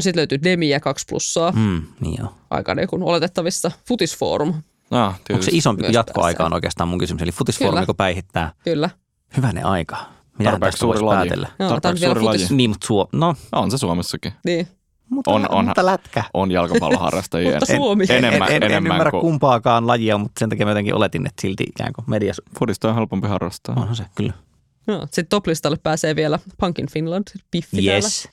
[0.00, 2.34] Sitten löytyy Demiä 2 plussaa, Mm, niin joo.
[2.50, 3.70] aika niin kuin oletettavissa.
[3.88, 4.54] Futisforum,
[4.90, 7.22] No, Onko se isompi kuin jatkoaika on oikeastaan mun kysymys.
[7.22, 7.86] Eli futisfoorumi, Kyllä.
[7.86, 8.52] kun päihittää.
[8.64, 8.90] kyllä.
[9.36, 9.96] Hyvänen aika.
[10.38, 11.48] Mitä tästä voisi päätellä?
[11.58, 12.46] On Tarpeeksi suuri laji.
[12.50, 13.08] Niin, mutta suo...
[13.12, 14.32] No, On se Suomessakin.
[14.44, 14.68] Niin.
[15.10, 16.24] Mutta, On- on- mutta lätkä.
[16.34, 17.50] On jalkapalloharrastajia.
[17.58, 18.04] Mutta Suomi.
[18.08, 19.20] En, enemmän, en, en, en enemmän ymmärrä kuin...
[19.20, 22.94] kumpaakaan lajia, mutta sen takia mä jotenkin oletin, että silti ikään kuin mediassa Fudista on
[22.94, 23.74] helpompi harrastaa.
[23.78, 24.32] onhan se kyllä.
[24.86, 25.00] Joo.
[25.00, 28.28] Sitten toplistalle pääsee vielä Punkin Finland, Piffi täällä Yes.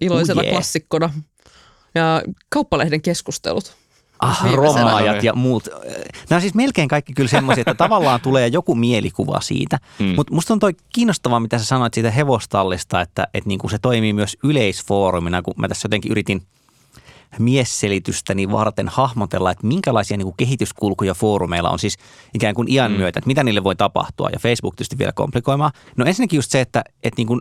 [0.00, 0.54] iloisena Oh yeah.
[0.54, 1.10] klassikkona.
[1.94, 3.76] Ja kauppalehden keskustelut.
[4.20, 4.82] Ah, Viimeisenä.
[4.84, 5.68] romaajat ja muut.
[6.30, 9.78] Nämä on siis melkein kaikki kyllä semmoisia, että tavallaan tulee joku mielikuva siitä.
[9.98, 10.06] Mm.
[10.16, 14.12] Mutta musta on toi kiinnostavaa, mitä sä sanoit siitä hevostallista, että, että niinku se toimii
[14.12, 16.42] myös yleisfoorumina, kun mä tässä jotenkin yritin
[17.38, 21.96] miesselitystäni varten hahmotella, että minkälaisia niinku kehityskulkuja foorumeilla on siis
[22.34, 22.96] ikään kuin iän Mm.
[22.98, 25.72] myötä, että mitä niille voi tapahtua ja Facebook tietysti vielä komplikoimaan.
[25.96, 27.40] No ensinnäkin just se, että, että niinku,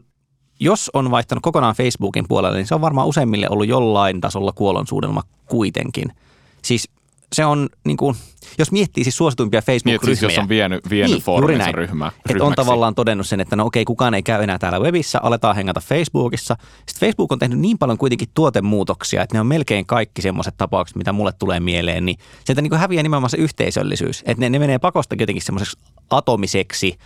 [0.59, 5.23] jos on vaihtanut kokonaan Facebookin puolelle, niin se on varmaan useimmille ollut jollain tasolla kuolonsuudelma
[5.45, 6.11] kuitenkin.
[6.61, 6.89] Siis
[7.33, 8.15] se on, niin kuin,
[8.57, 10.35] jos miettii siis suosituimpia Niin, että siis Facebook-ryhmiä.
[10.35, 13.65] jos on vienyt, vienyt Niin, niin, fooruminsa ryhmä, Että on tavallaan todennut sen, että no
[13.65, 16.55] okei, kukaan ei käy enää täällä webissä, aletaan hengata Facebookissa.
[16.85, 20.97] Sitten Facebook on tehnyt niin paljon kuitenkin tuotemuutoksia, että ne on melkein kaikki semmoiset tapaukset,
[20.97, 24.23] mitä mulle tulee mieleen, niin sieltä niin kuin häviää nimenomaan se yhteisöllisyys.
[24.25, 25.77] Että ne, ne menee pakosta jotenkin semmoiseksi
[26.09, 26.97] atomiseksi,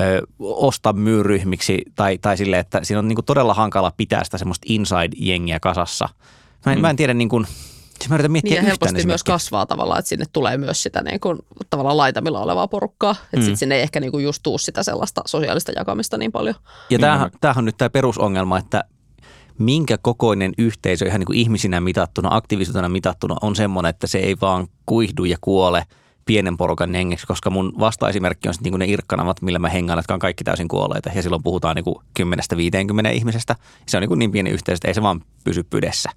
[0.00, 4.24] ö, osta myy ryhmiksi tai, tai sille, että siinä on niin kuin todella hankala pitää
[4.24, 6.08] sitä semmoista inside-jengiä kasassa.
[6.66, 6.82] Mä en, mm.
[6.82, 7.46] mä en tiedä niin kuin,
[8.00, 10.82] siis mä yritän miettiä Niin ja yhtään helposti myös kasvaa tavallaan, että sinne tulee myös
[10.82, 11.38] sitä niin kuin,
[11.70, 13.10] tavallaan laitamilla olevaa porukkaa.
[13.10, 13.42] Että Mm.
[13.42, 16.54] sitten sinne ei ehkä niin kuin just tuu sitä sellaista sosiaalista jakamista niin paljon.
[16.58, 18.84] Ja Niin, tämähän, tämähän on nyt tämä perusongelma, että
[19.58, 24.36] minkä kokoinen yhteisö ihan niin kuin ihmisinä mitattuna, aktiivisuutena mitattuna on semmoinen, että se ei
[24.40, 25.84] vaan kuihdu ja kuole
[26.24, 30.14] pienen porukan hengeksi, koska mun vastaesimerkki on sitten niin ne irkkanavat, millä mä hengaan, jotka
[30.14, 31.10] on kaikki täysin kuolleita.
[31.14, 32.34] Ja silloin puhutaan niin
[33.08, 33.56] 10-50 ihmisestä.
[33.86, 36.10] Se on niin, kuin niin pieni yhteisö, että ei se vaan pysy pydessä.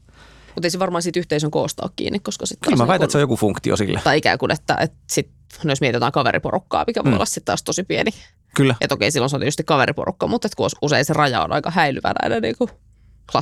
[0.55, 3.11] Mutta ei se varmaan siitä yhteisön koosta ole kiinni, koska sitten Kyllä mä väitän, että
[3.11, 4.01] se on joku funktio sille.
[4.03, 5.29] Tai ikään kuin, että, että sit,
[5.63, 7.15] no jos mietitään kaveriporukkaa, mikä voi Mm.
[7.15, 8.11] olla sitten taas tosi pieni.
[8.55, 8.75] Kyllä.
[8.81, 11.71] Ja toki silloin se on tietysti kaveriporukka, mutta että kun usein se raja on aika
[11.71, 12.69] häilyvä näiden niin kuin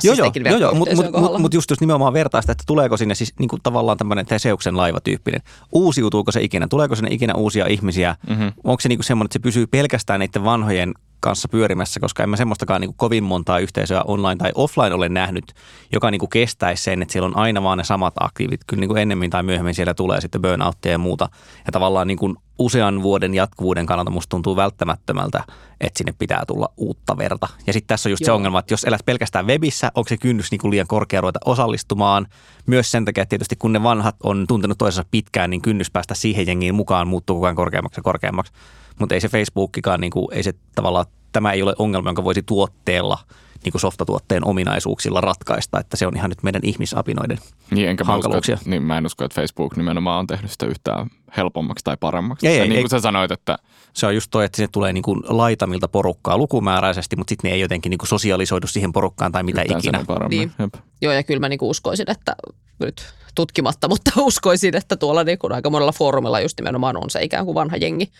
[0.04, 0.74] Joo, joo, joo, joo.
[0.74, 3.98] mutta mut, mut, mut just, just nimenomaan vertaista, että tuleeko sinne siis niin kuin tavallaan
[3.98, 5.40] tämmöinen Teseuksen laivatyyppinen.
[5.72, 6.66] Uusiutuuko se ikinä?
[6.68, 8.16] Tuleeko sinne ikinä uusia ihmisiä?
[8.30, 8.42] Mhm.
[8.64, 12.30] Onko se niin kuin semmoinen, että se pysyy pelkästään niiden vanhojen kanssa pyörimässä, koska en
[12.30, 15.54] mä semmoistakaan niin kovin montaa yhteisöä online tai offline ole nähnyt,
[15.92, 18.60] joka niin kuin kestäisi sen, että siellä on aina vaan ne samat aktiivit.
[18.66, 21.28] Kyllä niin kuin ennemmin tai myöhemmin siellä tulee sitten burnouttia ja muuta.
[21.66, 25.44] Ja tavallaan niin kuin usean vuoden jatkuvuuden kannalta musta tuntuu välttämättömältä,
[25.80, 27.48] että sinne pitää tulla uutta verta.
[27.66, 28.36] Ja sitten tässä on just se Joo.
[28.36, 32.26] ongelma, että jos elät pelkästään webissä, onko se kynnys niin kuin liian korkea ruveta osallistumaan.
[32.66, 36.14] Myös sen takia, että tietysti kun ne vanhat on tuntenut toisensa pitkään, niin kynnys päästä
[36.14, 38.52] siihen jengiin mukaan muuttuu koko ajan korkeammaksi ja korkeammaksi.
[38.98, 42.42] Mutta ei se Facebookikaan, niin kuin, ei se tavallaan, tämä ei ole ongelma, jonka voisi
[42.42, 43.18] tuotteella
[43.64, 47.38] niin kuin softatuotteen ominaisuuksilla ratkaista, että se on ihan nyt meidän ihmisapinoiden.
[47.70, 48.54] Niin, enkä mä, usko, hankaluuksia.
[48.54, 52.46] että, niin mä en usko, että Facebook nimenomaan on tehnyt sitä yhtään helpommaksi tai paremmaksi.
[52.46, 52.82] Ei, Se, ei, niin ei.
[52.82, 53.58] kuin sä sanoit, että
[53.92, 57.54] Se on just toi, että sinne tulee niin kuin laitamilta porukkaa lukumääräisesti, mutta sitten ne
[57.54, 60.04] ei jotenkin niin kuin sosialisoidu siihen porukkaan tai mitä yhtään ikinä.
[60.28, 60.52] Niin.
[60.58, 60.74] Jep.
[61.02, 62.36] Joo, ja kyllä mä niinku uskoisin, että
[62.80, 67.44] nyt tutkimatta, mutta uskoisin, että tuolla niinku aika monella foorumilla just nimenomaan on se ikään
[67.44, 68.12] kuin vanha jengi,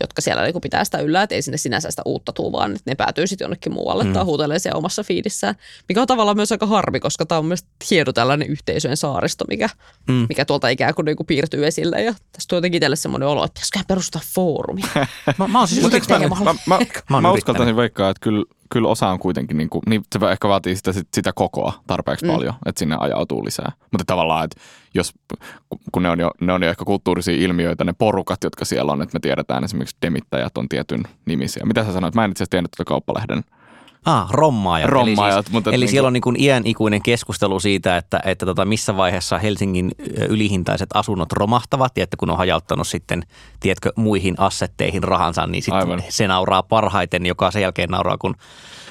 [0.00, 2.82] jotka siellä niinku pitää sitä yllä, että ei sinne sinänsä sitä uutta tuu, vaan että
[2.86, 4.12] ne päätyy sitten jonnekin muualle mm.
[4.12, 5.54] tai huutelee siellä omassa fiidissään,
[5.88, 9.68] mikä on tavallaan myös aika harmi, koska tämä on myös hieno tällainen yhteisöjen saaristo, mikä,
[10.08, 10.26] Mm.
[10.28, 13.54] mikä tuolta ikään kuin niinku piirtyy esille ja tästä on jotenkin itselle semmoinen olo, että
[13.54, 14.80] pitäisiköhän perustaa foorumi.
[15.38, 15.82] Mä, mä oon siis
[16.28, 17.38] Mä, mä, Mä mä yrittänyt.
[17.38, 20.92] uskaltaisin veikkaa, että kyllä, kyllä osa on kuitenkin, niin, kuin, niin se ehkä vaatii sitä,
[20.92, 22.30] sit- sitä kokoa tarpeeksi Mm.
[22.30, 22.34] mm.
[22.34, 23.72] paljon, että sinne ajautuu lisää.
[23.90, 24.60] Mutta tavallaan, että
[24.94, 25.12] jos,
[25.92, 29.02] kun ne on, jo, ne on jo ehkä kulttuurisia ilmiöitä, ne porukat, jotka siellä on,
[29.02, 31.62] että me tiedetään esimerkiksi demittäjät on tietyn nimisiä.
[31.66, 32.14] Mitä sä sanoit?
[32.14, 33.44] Mä en itse asiassa tiennyt tuota kauppalehden.
[34.04, 34.88] Ah, rommaajat.
[34.90, 37.96] Rommaajat, eli siis, mutta eli niin siellä kuin- on niin kuin iän ikuinen keskustelu siitä,
[37.96, 39.90] että, että tota, missä vaiheessa Helsingin
[40.28, 43.22] ylihintaiset asunnot romahtavat ja että kun on hajauttanut sitten,
[43.60, 46.02] tiedätkö, muihin assetteihin rahansa, niin sitten Aivan.
[46.08, 48.34] se nauraa parhaiten, joka sen jälkeen nauraa, kun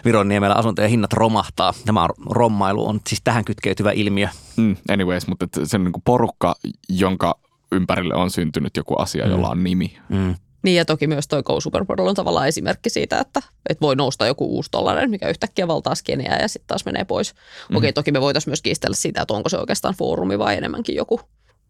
[0.05, 1.73] Vironniemellä asuntojen hinnat romahtaa.
[1.85, 4.27] Tämä rommailu on siis tähän kytkeytyvä ilmiö.
[4.57, 6.55] Mm, anyways, mutta se on niin kuin porukka,
[6.89, 7.35] jonka
[7.71, 9.31] ympärille on syntynyt joku asia, Mm.
[9.31, 9.97] jolla on nimi.
[10.09, 10.35] Mm.
[10.63, 14.27] Niin ja toki myös toi Go Supermodel on tavallaan esimerkki siitä, että, että voi nousta
[14.27, 17.33] joku uusi tollainen, mikä yhtäkkiä valtaa skeneä ja sitten taas menee pois.
[17.69, 17.75] Mm.
[17.75, 21.19] Okei, toki me voitaisiin myös kiistellä siitä, että onko se oikeastaan foorumi vai enemmänkin joku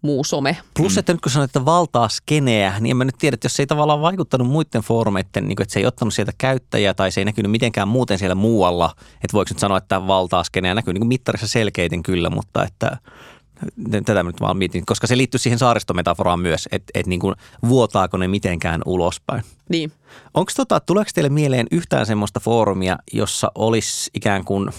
[0.01, 0.57] muu some.
[0.77, 3.53] Plus, että nyt kun sanoit, että valtaa skeneä, niin en mä nyt tiedä, että jos
[3.53, 7.11] se ei tavallaan vaikuttanut muiden foorumeiden, niin kuin, että se ei ottanut sieltä käyttäjiä tai
[7.11, 10.93] se ei näkynyt mitenkään muuten siellä muualla, että voiko nyt sanoa, että valtaa skeneä näkyy
[10.93, 12.97] niin kuin mittarissa selkeiten kyllä, mutta että
[14.05, 17.35] tätä nyt vaan mietin, koska se liittyy siihen saaristometaforaan myös, että, että niin kuin,
[17.67, 19.43] vuotaako ne mitenkään ulospäin.
[19.69, 19.91] Niin.
[20.33, 24.69] Onko tota, tuleeko teille mieleen yhtään semmoista foorumia, jossa olisi ikään kuin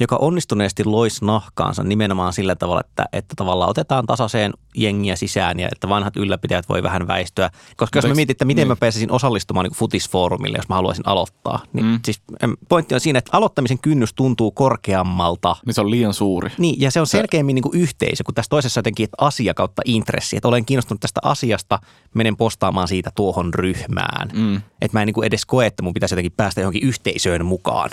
[0.00, 5.68] joka onnistuneesti loisi nahkaansa nimenomaan sillä tavalla, että, että tavallaan otetaan tasaiseen jengiä sisään ja
[5.72, 7.50] että vanhat ylläpitäjät voi vähän väistyä.
[7.76, 8.68] Koska jos mä mietin, että miten niin.
[8.68, 12.00] mä pääsisin osallistumaan niin futisfoorumille, jos mä haluaisin aloittaa, niin mm.
[12.04, 12.22] siis
[12.68, 15.56] pointti on siinä, että aloittamisen kynnys tuntuu korkeammalta.
[15.66, 16.50] Niin se on liian suuri.
[16.58, 19.82] Niin, ja se on selkeämmin niin kuin yhteisö, kun tässä toisessa jotenkin, että asia kautta
[19.84, 20.36] intressi.
[20.36, 21.78] Että olen kiinnostunut tästä asiasta,
[22.14, 24.28] menen postaamaan siitä tuohon ryhmään.
[24.34, 24.56] Mm.
[24.56, 27.90] Että mä en niin kuin edes koe, että mun pitäisi jotenkin päästä johonkin yhteisöön mukaan.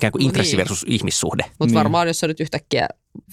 [0.00, 0.58] Ikään kuin intressi niin.
[0.58, 1.42] versus ihmissuhde.
[1.44, 1.74] Mutta niin.
[1.74, 2.88] varmaan jos sä nyt yhtäkkiä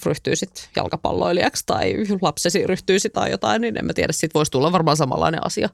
[0.06, 4.96] ryhtyisit jalkapalloilijaksi tai lapsesi ryhtyisi tai jotain, niin en mä tiedä, siitä voisi tulla varmaan
[4.96, 5.68] samanlainen asia.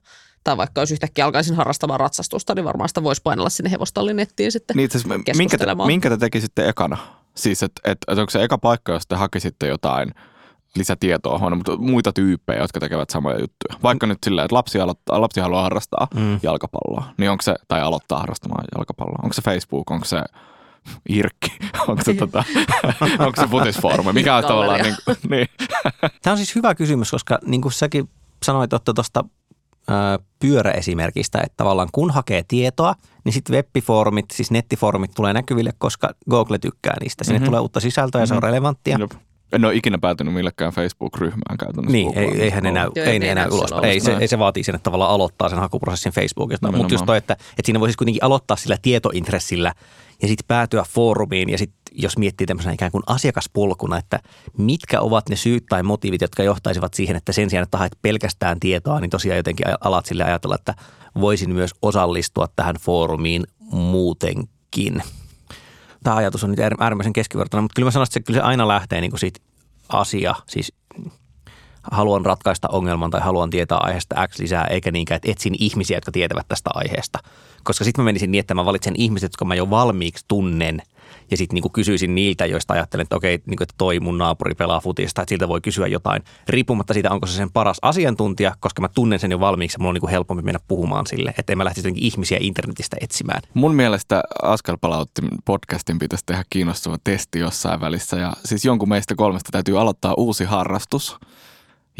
[0.44, 4.52] Tai vaikka jos yhtäkkiä alkaisin harrastamaan ratsastusta, niin varmaan sitä voisi painella sinne hevostallin nettiin
[4.52, 6.96] sitten niin, siis minkä, te, minkä te tekisitte ekana?
[7.34, 10.14] Siis, että et, et onko se eka paikka, jos te hakisitte jotain
[10.76, 13.78] lisätietoa huono, mutta muita tyyppejä, jotka tekevät samoja juttuja.
[13.82, 16.40] Vaikka nyt silleen, että lapsi, aloittaa, lapsi haluaa harrastaa mm.
[16.42, 20.22] jalkapalloa, niin onko se, tai aloittaa harrastamaan jalkapalloa, onko se Facebook, onko se
[21.08, 21.52] Irkki,
[21.88, 22.44] onko se, tota,
[23.26, 24.96] onko se futisfoorumi, mikä on tavallaan niin,
[25.28, 25.48] niin.
[26.22, 28.08] Tämä on siis hyvä kysymys, koska niin kuin säkin
[28.42, 29.24] sanoit tuosta
[30.38, 32.94] pyöräesimerkistä, että tavallaan kun hakee tietoa,
[33.24, 37.24] niin sitten webbifoorumit, siis nettifoorumit tulee näkyville, koska Google tykkää niistä.
[37.24, 37.46] Sinne mm-hmm.
[37.46, 38.28] tulee uutta sisältöä ja mm-hmm.
[38.28, 38.46] se on mhm.
[38.46, 38.96] relevanttia.
[39.00, 39.12] Jop.
[39.52, 41.92] En ole ikinä päätynyt millekään Facebook-ryhmään käytännössä.
[41.92, 43.70] Niin, ei, eihän enää, Joo, ei, ei enää ulos.
[43.82, 46.72] Ei, se, ei se vaatii sen, että tavallaan aloittaa sen hakuprosessin Facebookista.
[46.72, 49.72] Mutta just toi, että, että siinä voisi kuitenkin aloittaa sillä tietointressillä
[50.22, 54.20] ja sitten päätyä foorumiin ja sitten jos miettii tämmöisenä ikään kuin asiakaspolkuna, että
[54.58, 58.60] mitkä ovat ne syyt tai motiivit, jotka johtaisivat siihen, että sen sijaan, että haet pelkästään
[58.60, 60.74] tietoa, niin tosiaan jotenkin alat sille ajatella, että
[61.20, 65.02] voisin myös osallistua tähän foorumiin muutenkin.
[66.04, 68.68] Tämä ajatus on nyt äärimmäisen keskivertainen, mutta kyllä mä sanoisin, että se, kyllä se aina
[68.68, 69.40] lähtee niin kuin siitä
[69.88, 70.72] asia, siis
[71.92, 76.12] haluan ratkaista ongelman tai haluan tietää aiheesta X lisää, eikä niinkään, että etsin ihmisiä, jotka
[76.12, 77.18] tietävät tästä aiheesta.
[77.64, 80.82] Koska sitten mä menisin niin, että mä valitsen ihmiset, jotka mä jo valmiiksi tunnen–
[81.30, 84.54] ja sitten niin kysyisin niiltä, joista ajattelen, että okei, niin kuin, että toi mun naapuri
[84.54, 88.82] pelaa futista, että siltä voi kysyä jotain, riippumatta siitä, onko se sen paras asiantuntija, koska
[88.82, 91.64] mä tunnen sen jo valmiiksi, mulla on niin helpompi mennä puhumaan sille, että en mä
[91.64, 93.42] lähtisi ihmisiä internetistä etsimään.
[93.54, 99.14] Mun mielestä Askel palautti podcastin pitäisi tehdä kiinnostava testi jossain välissä, ja siis jonkun meistä
[99.14, 101.16] kolmesta täytyy aloittaa uusi harrastus,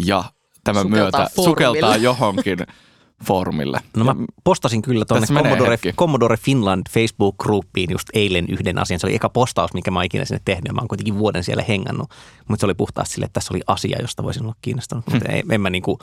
[0.07, 0.25] ja
[0.65, 1.51] tämän sukeltaa myötä formille.
[1.51, 2.59] sukeltaa johonkin
[3.25, 3.81] foorumille.
[3.97, 9.01] No mä postasin kyllä tuonne Commodore, Commodore Finland Facebook-gruppiin just eilen yhden asian.
[9.01, 10.73] Se oli eka postaus, mikä mä oon ikinä sinne tehnyt.
[10.73, 12.11] Mä oon kuitenkin vuoden siellä hengannut.
[12.49, 15.07] Mutta se oli puhtaasti sille, että tässä oli asia, josta voisin olla kiinnostunut.
[15.07, 15.51] Mutta hmm.
[15.51, 15.99] en mä niinku,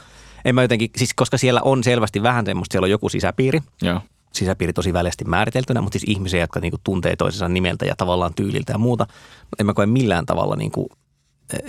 [0.45, 3.59] en mä jotenkin, siis koska siellä on selvästi vähän semmoista, siellä on joku sisäpiiri.
[3.81, 4.01] Joo
[4.33, 8.73] sisäpiiri tosi väljästi määriteltynä, mutta siis ihmisiä, jotka niinku tuntee toisensa nimeltä ja tavallaan tyyliltä
[8.73, 9.07] ja muuta.
[9.59, 10.89] En mä koe millään tavalla niinku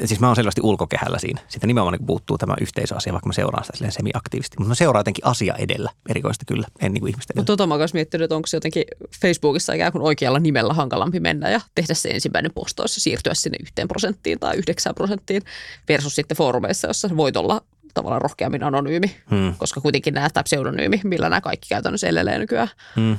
[0.04, 1.40] siis mä oon selvästi ulkokehällä siinä.
[1.48, 4.56] Sitten nimenomaan niin puuttuu tämä yhteisöasia, vaikka mä seuraan sitä semi-aktiivisesti.
[4.58, 7.40] Mutta mä seuraan jotenkin asia edellä, erikoista kyllä, en niin kuin ihmistä edellä.
[7.40, 8.84] Mutta tota mä oon miettinyt, että onko se jotenkin
[9.20, 13.58] Facebookissa ikään kuin oikealla nimellä hankalampi mennä ja tehdä se ensimmäinen postaus ja siirtyä sinne
[13.60, 15.42] yhteen prosenttiin tai yhdeksään prosenttiin
[15.88, 17.60] versus sitten foorumeissa, jossa voit olla
[17.94, 19.54] tavallaan rohkeammin anonyymi, hmm.
[19.58, 22.68] koska kuitenkin nämä, tämä pseudonyymi, millä nämä kaikki käytännössä elelee nykyään.
[22.96, 23.18] Hmm.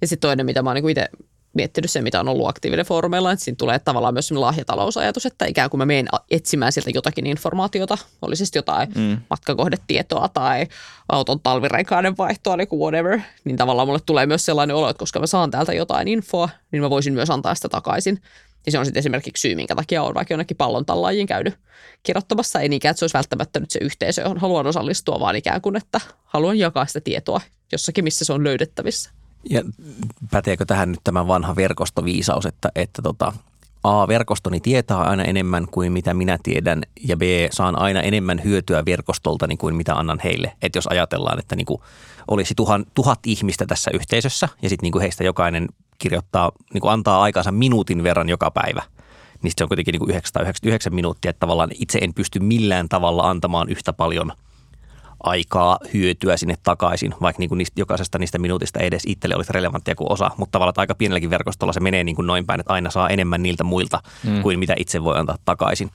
[0.00, 1.08] Ja sitten toinen, mitä mä oon niin itse
[1.54, 5.70] miettinyt se, mitä on ollut aktiivinen foorumeilla, että siinä tulee tavallaan myös lahjatalousajatus, että ikään
[5.70, 9.18] kuin mä menen etsimään sieltä jotakin informaatiota, oli siis jotain mm.
[9.30, 10.66] matkakohdetietoa tai
[11.08, 15.20] auton talvirenkaiden vaihtoa, niin kuin whatever, niin tavallaan mulle tulee myös sellainen olo, että koska
[15.20, 18.22] mä saan täältä jotain infoa, niin mä voisin myös antaa sitä takaisin.
[18.66, 21.54] Ja se on sitten esimerkiksi syy, minkä takia on vaikka jonnekin pallon tallaajiin käynyt
[22.02, 22.60] kirjoittamassa.
[22.60, 25.76] Ei niinkään, että se olisi välttämättä nyt se yhteisö, johon haluan osallistua, vaan ikään kuin,
[25.76, 27.40] että haluan jakaa sitä tietoa
[27.72, 29.10] jossakin, missä se on löydettävissä.
[29.50, 29.62] Ja
[30.30, 33.32] päteekö tähän nyt tämä vanha verkostoviisaus, että, että tota,
[33.84, 38.84] A, verkostoni tietää aina enemmän kuin mitä minä tiedän ja B, saan aina enemmän hyötyä
[38.84, 40.52] verkostoltani kuin mitä annan heille.
[40.62, 41.80] Että jos ajatellaan, että niin kuin
[42.28, 47.22] olisi tuhan, tuhat ihmistä tässä yhteisössä ja sitten niin heistä jokainen kirjoittaa, niin kuin antaa
[47.22, 48.82] aikansa minuutin verran joka päivä,
[49.42, 53.30] niin se on kuitenkin niin kuin 999 minuuttia, että tavallaan itse en pysty millään tavalla
[53.30, 54.32] antamaan yhtä paljon–
[55.24, 59.94] aikaa hyötyä sinne takaisin, vaikka niin kuin niistä, jokaisesta niistä minuutista edes itselle olisi relevanttia
[59.94, 62.90] kuin osa, mutta tavallaan aika pienelläkin verkostolla se menee niin kuin noin päin, että aina
[62.90, 64.42] saa enemmän niiltä muilta mm.
[64.42, 65.90] kuin mitä itse voi antaa takaisin.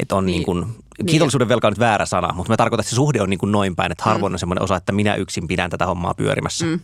[0.00, 0.60] Että on niin, niin kuin,
[0.98, 1.06] niin.
[1.06, 3.52] kiitollisuuden velka on nyt väärä sana, mutta mä tarkoitan, että se suhde on niin kuin
[3.52, 4.34] noin päin, että harvoin mm.
[4.34, 6.66] on semmoinen osa, että minä yksin pidän tätä hommaa pyörimässä.
[6.66, 6.80] Mm.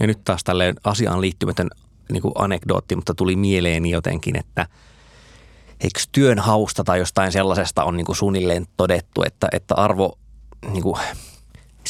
[0.00, 1.70] Ja nyt taas tälleen asiaan liittymätön
[2.12, 4.66] niin kuin anekdootti, mutta tuli mieleeni jotenkin, että
[5.80, 10.18] eikö työn hausta tai jostain sellaisesta on niin kuin suunnilleen todettu, että, että arvo
[10.72, 10.96] niin kuin,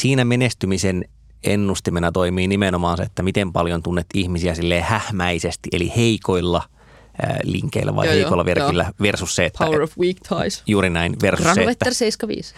[0.00, 1.04] siinä menestymisen
[1.44, 6.62] ennustimena toimii nimenomaan se, että miten paljon tunnet ihmisiä sille hähmäisesti, eli heikoilla
[7.42, 8.92] linkeillä vai joo, heikoilla verkillä joo.
[9.02, 9.64] versus se, että...
[9.64, 10.62] Power of weak ties.
[10.66, 12.24] Juuri näin, versus Granovetter se, että...
[12.24, 12.54] 75.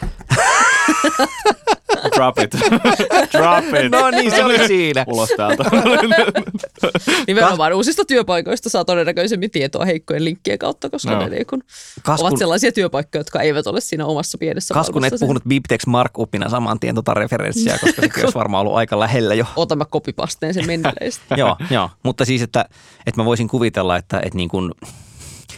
[2.15, 2.53] Drop it.
[3.39, 3.93] Drop it.
[3.93, 5.05] No niin, se oli siinä.
[5.09, 5.65] Ulos täältä.
[7.27, 11.21] Nimenomaan uusista työpaikoista saa todennäköisemmin tietoa heikkojen linkkien kautta, koska Joo.
[11.23, 11.63] ne niin kun
[12.03, 15.45] Kas ovat kun- sellaisia työpaikkoja, jotka eivät ole siinä omassa pienessä Kas kun et puhunut
[15.49, 19.45] Biptex Markupina saman tien tota referenssiä, koska sekin olisi varmaan ollut aika lähellä jo.
[19.57, 21.35] Otan mä kopipasteen sen menneleistä.
[21.37, 22.65] joo, joo, mutta siis, että,
[23.07, 24.71] että mä voisin kuvitella, että, että niin kuin,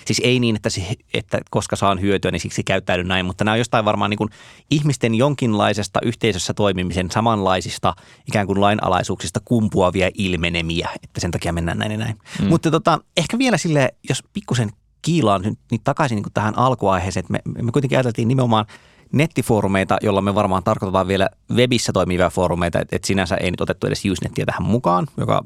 [0.06, 0.82] siis ei niin, että, se,
[1.14, 4.30] että koska saan hyötyä, niin siksi käyttäydyn näin, mutta nämä on jostain varmaan niin kuin
[4.70, 7.94] ihmisten jonkinlaisesta yhteisössä toimimisen samanlaisista
[8.28, 12.16] ikään kuin lainalaisuuksista kumpuavia ilmenemiä, että sen takia mennään näin ja näin.
[12.40, 12.48] Mm.
[12.48, 14.70] Mutta tota, ehkä vielä sille, jos pikkusen
[15.02, 18.66] kiilaan nyt niin takaisin niin tähän alkuaiheeseen, että me, me kuitenkin ajateltiin nimenomaan
[19.12, 23.86] nettifoorumeita, jolla me varmaan tarkoitetaan vielä webissä toimivia foorumeita, että et sinänsä ei nyt otettu
[23.86, 25.44] edes Usenettiä tähän mukaan, joka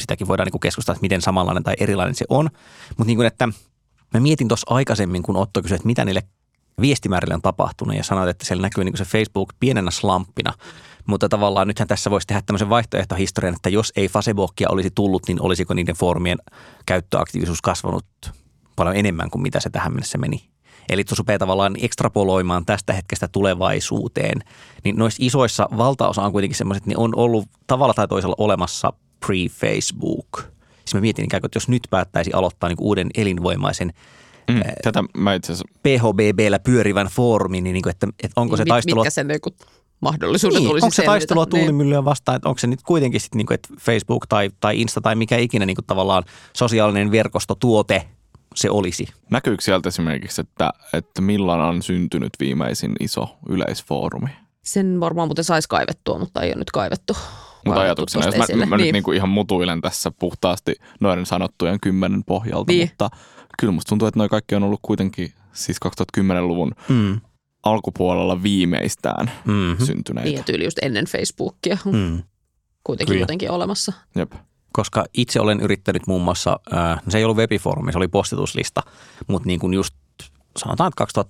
[0.00, 2.50] sitäkin voidaan niin keskustella, että miten samanlainen tai erilainen se on.
[2.88, 3.48] Mutta niin kuin, että
[4.14, 6.22] mä mietin tuossa aikaisemmin, kun Otto kysyi, että mitä niille
[6.80, 10.54] viestimäärille on tapahtunut ja sanoit, että siellä näkyy niin se Facebook pienenä slamppina.
[11.06, 15.42] Mutta tavallaan nythän tässä voisi tehdä tämmöisen vaihtoehtohistorian, että jos ei Facebookia olisi tullut, niin
[15.42, 16.38] olisiko niiden foorumien
[16.86, 18.06] käyttöaktiivisuus kasvanut
[18.76, 20.50] paljon enemmän kuin mitä se tähän mennessä meni.
[20.88, 24.40] Eli tuossa rupeaa tavallaan ekstrapoloimaan tästä hetkestä tulevaisuuteen,
[24.84, 28.92] niin noissa isoissa valtaosa on kuitenkin semmoiset, ne on ollut tavalla tai toisella olemassa
[29.26, 30.57] pre-Facebook.
[30.88, 33.92] Siis mä mietin ikään kuin, että jos nyt päättäisi aloittaa niin uuden elinvoimaisen
[34.50, 38.62] Mm, tätä mä itse asiassa PHBBllä pyörivän foorumin, niin, niin kuin, että, että onko se
[38.64, 39.00] Mit- taistelu...
[39.00, 39.54] Mitkä sen niin kuin
[40.00, 41.10] mahdollisuudet Niin, olisi onko se selvitä?
[41.12, 41.50] taistelua Niin.
[41.50, 45.00] tuulimyllyä vastaan, että onko se nyt kuitenkin sitten, niin kuin, että Facebook tai, tai Insta
[45.00, 48.08] tai mikä ikinä niin kuin tavallaan sosiaalinen verkostotuote
[48.54, 49.08] se olisi?
[49.30, 54.30] näkyykö sieltä esimerkiksi, että, että milloin on syntynyt viimeisin iso yleisfoorumi?
[54.62, 57.16] Sen varmaan muuten saisi kaivettua, mutta ei ole nyt kaivettu.
[57.64, 58.66] Mutta ajatuksena, jos mä, esille.
[58.66, 58.80] mä niin.
[58.80, 58.92] nyt niin.
[58.92, 62.88] niinku ihan mutuilen tässä puhtaasti noiden sanottujen kymmenen pohjalta, Niin.
[62.88, 63.08] mutta
[63.58, 65.76] kyllä musta tuntuu, että noi kaikki on ollut kuitenkin siis
[66.18, 67.20] 2010-luvun Mm.
[67.62, 69.86] alkupuolella viimeistään Mm-hmm.
[69.86, 70.28] syntyneitä.
[70.28, 72.22] Niin, ja tyyli just ennen Facebookia Mm.
[72.84, 73.22] kuitenkin Kyllä.
[73.22, 73.92] jotenkin olemassa.
[74.16, 74.32] Jep.
[74.72, 78.82] Koska itse olen yrittänyt muun muassa, ää, se ei ollut webifoorumi, se oli postituslista,
[79.28, 79.94] mutta niin kuin just
[80.58, 81.22] sanotaan, että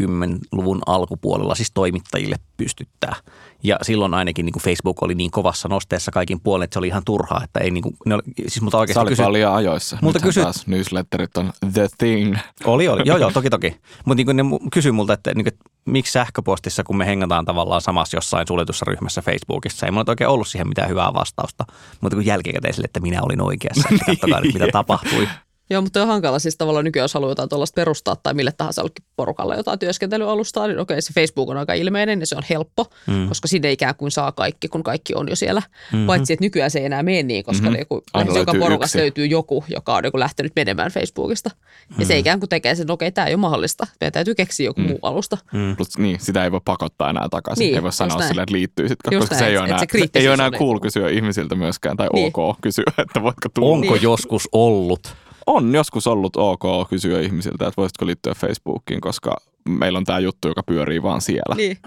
[0.00, 3.16] 2010-luvun alkupuolella siis toimittajille pystyttää.
[3.62, 6.86] Ja silloin ainakin niin kuin Facebook oli niin kovassa nosteessa kaikin puolin, että se oli
[6.86, 9.32] ihan turhaa, että ei niin kuin, ne oli, siis multa Sä oikeasti olit kysy, vaan
[9.32, 9.98] liian ajoissa.
[10.02, 12.36] Multa Nythän kysyt- taas newsletterit on the thing.
[12.64, 13.02] Oli, oli.
[13.04, 13.76] Joo, joo, toki, toki.
[14.04, 17.80] Mutta niin ne kysyi multa, että, niin kuin, että miksi sähköpostissa, kun me hengataan tavallaan
[17.80, 21.64] samassa jossain suljetussa ryhmässä Facebookissa, ei mulla oikein ollut siihen mitään hyvää vastausta.
[22.00, 25.28] Mutta kun jälkikäteen sille, että minä olin oikeassa, että nyt, mitä tapahtui.
[25.70, 28.80] Joo, mutta on hankala siis tavallaan nykyään, jos haluaa jotain tuollaista perustaa tai mille tahansa
[28.80, 32.86] jollekin porukalle jotain työskentelyalustaa, niin okei, se Facebook on aika ilmeinen ja se on helppo,
[33.06, 33.28] mm.
[33.28, 35.60] koska sinne ikään kuin saa kaikki, kun kaikki on jo siellä.
[35.92, 36.06] Mm-hmm.
[36.06, 37.72] Paitsi, että nykyään se ei enää mene niin, koska Mhm.
[37.72, 37.80] mm-hmm.
[37.80, 38.98] joku, joka löytyy porukasta yksi.
[38.98, 41.50] löytyy joku, joka on joku lähtenyt menemään Facebookista.
[41.98, 43.86] Ja se ikään kuin tekee sen, että okei, tämä ei ole mahdollista.
[44.00, 44.86] Meidän täytyy keksiä joku mm.
[44.88, 45.38] muu alusta.
[45.52, 45.76] Mm.
[45.76, 47.64] Plus, niin, sitä ei voi pakottaa enää takaisin.
[47.64, 48.28] Niin, ei voi sanoa näin.
[48.28, 50.46] sille, että liittyy sitten, Just koska se näin, ei ole enää, se ei ole enää
[50.46, 52.32] on cool kysyä ihmisiltä myöskään tai Niin.
[52.34, 53.68] ok kysyä, että voitko tulla.
[53.74, 54.02] Onko Niin.
[54.02, 55.16] joskus ollut?
[55.48, 59.36] On joskus ollut ok kysyä ihmisiltä, että voisitko liittyä Facebookiin, koska
[59.68, 61.54] meillä on tämä juttu, joka pyörii vaan siellä.
[61.56, 61.78] Niin.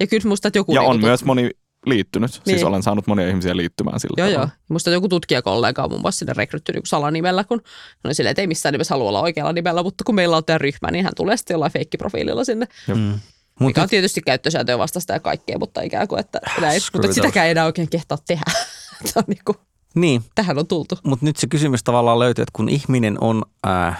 [0.00, 0.72] Ja kyllä musta, että joku...
[0.72, 1.50] Ja niinku on tut- myös moni
[1.86, 2.32] liittynyt.
[2.32, 2.66] Siis Niin.
[2.66, 4.34] olen saanut monia ihmisiä liittymään sillä Joo, joo.
[4.34, 4.50] tavalla.
[4.68, 7.60] Musta joku tutkijakollega on muun muassa sinne rekryttynyt niin salanimellä, kun
[8.04, 10.58] no silleen, että ei missään nimessä halua olla oikealla nimellä, mutta kun meillä on tämä
[10.58, 12.66] ryhmä, niin hän tulee sitten jollain feikkiprofiililla sinne.
[12.88, 12.94] Mm.
[12.94, 13.20] Mikä
[13.60, 16.80] Mutta on tietysti käyttösääntöjen vastasta ja kaikkea, mutta ikään kuin, että näin.
[16.92, 18.44] Mutta sitäkään ei enää oikein kehtaa tehdä.
[19.04, 19.56] Se on niin kuin,
[19.96, 20.98] niin, tähän on tultu.
[21.04, 23.42] mutta nyt se kysymys tavallaan löytyy, että kun ihminen on...
[23.66, 23.98] Äh,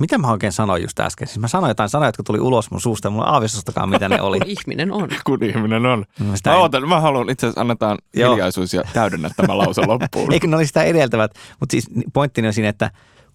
[0.00, 1.28] mitä mä oikein sanoin just äsken?
[1.28, 4.20] Siis mä sanoin jotain sanoja, jotka tuli ulos mun suusta ja mulla aavistustakaan, mitä ne
[4.22, 4.38] oli.
[4.44, 5.08] Kun ihminen on.
[5.24, 6.04] Kun ihminen on.
[6.20, 8.30] Mä sitä Mä, en- ootan, mä haluan itse asiassa annetaan Joo.
[8.32, 10.32] hiljaisuus ja täydennä tämä lause loppuun.
[10.34, 11.30] Eikö ne oli sitä edeltävät?
[11.60, 12.90] Mutta siis pointtini on siinä, että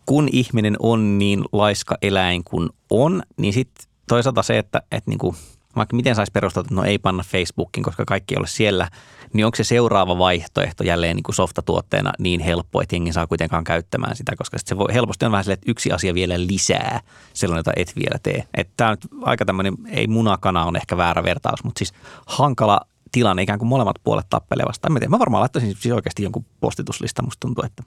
[0.06, 5.36] kun ihminen on niin laiska eläin kuin on, niin sitten toisaalta se, että, että niinku,
[5.76, 8.90] vaikka miten saisi perustaa, että no ei panna Facebookin, koska kaikki ei ole siellä,
[9.34, 13.64] niin onko se seuraava vaihtoehto jälleen niin kuin softatuotteena niin helppo, että jengi saa kuitenkaan
[13.64, 17.02] käyttämään sitä, koska sit se voi, helposti on vähän silleen, että yksi asia vielä lisää
[17.34, 18.44] sellainen, jota et vielä tee.
[18.78, 21.94] Tämä on nyt aika tämmöinen, ei munakana on ehkä väärä vertaus, mutta siis
[22.26, 22.82] hankala
[23.12, 24.98] tilanne, ikään kuin molemmat puolet tappelee vastaan.
[24.98, 27.84] En Mä, mä varmaan laittaisin siis oikeasti jonkun postituslista, musta tuntuu, että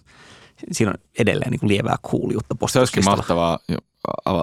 [0.72, 3.59] siinä on edelleen niin kuin lievää kuuliutta Se olisikin mahtavaa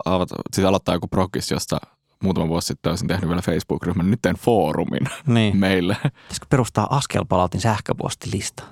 [0.05, 1.79] avata, siis aloittaa joku progis, josta
[2.23, 4.11] muutama vuosi sitten olisin tehnyt vielä Facebook-ryhmän.
[4.11, 5.57] Nyt teen foorumin Niin.
[5.57, 5.95] meille.
[6.03, 8.63] Pitäisikö perustaa askelpalautin sähköpostilista?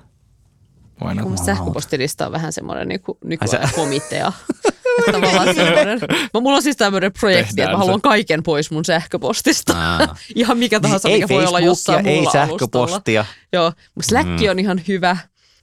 [1.00, 4.32] Mun mielestä sähköpostilista on vähän semmoinen niin kuin nykyään Ai komitea.
[5.12, 6.00] Tavallaan semmoinen.
[6.34, 7.86] Mulla on siis tämmöinen projekti, Tehdään että mä se.
[7.86, 9.72] haluan kaiken pois mun sähköpostista.
[9.98, 10.16] Aa.
[10.34, 12.86] Ihan mikä tahansa, ei mikä voi olla jossain Facebookia, ei muulla alustalla.
[12.86, 13.24] sähköpostia.
[13.52, 14.36] Joo, Slack mm.
[14.50, 15.16] on ihan hyvä.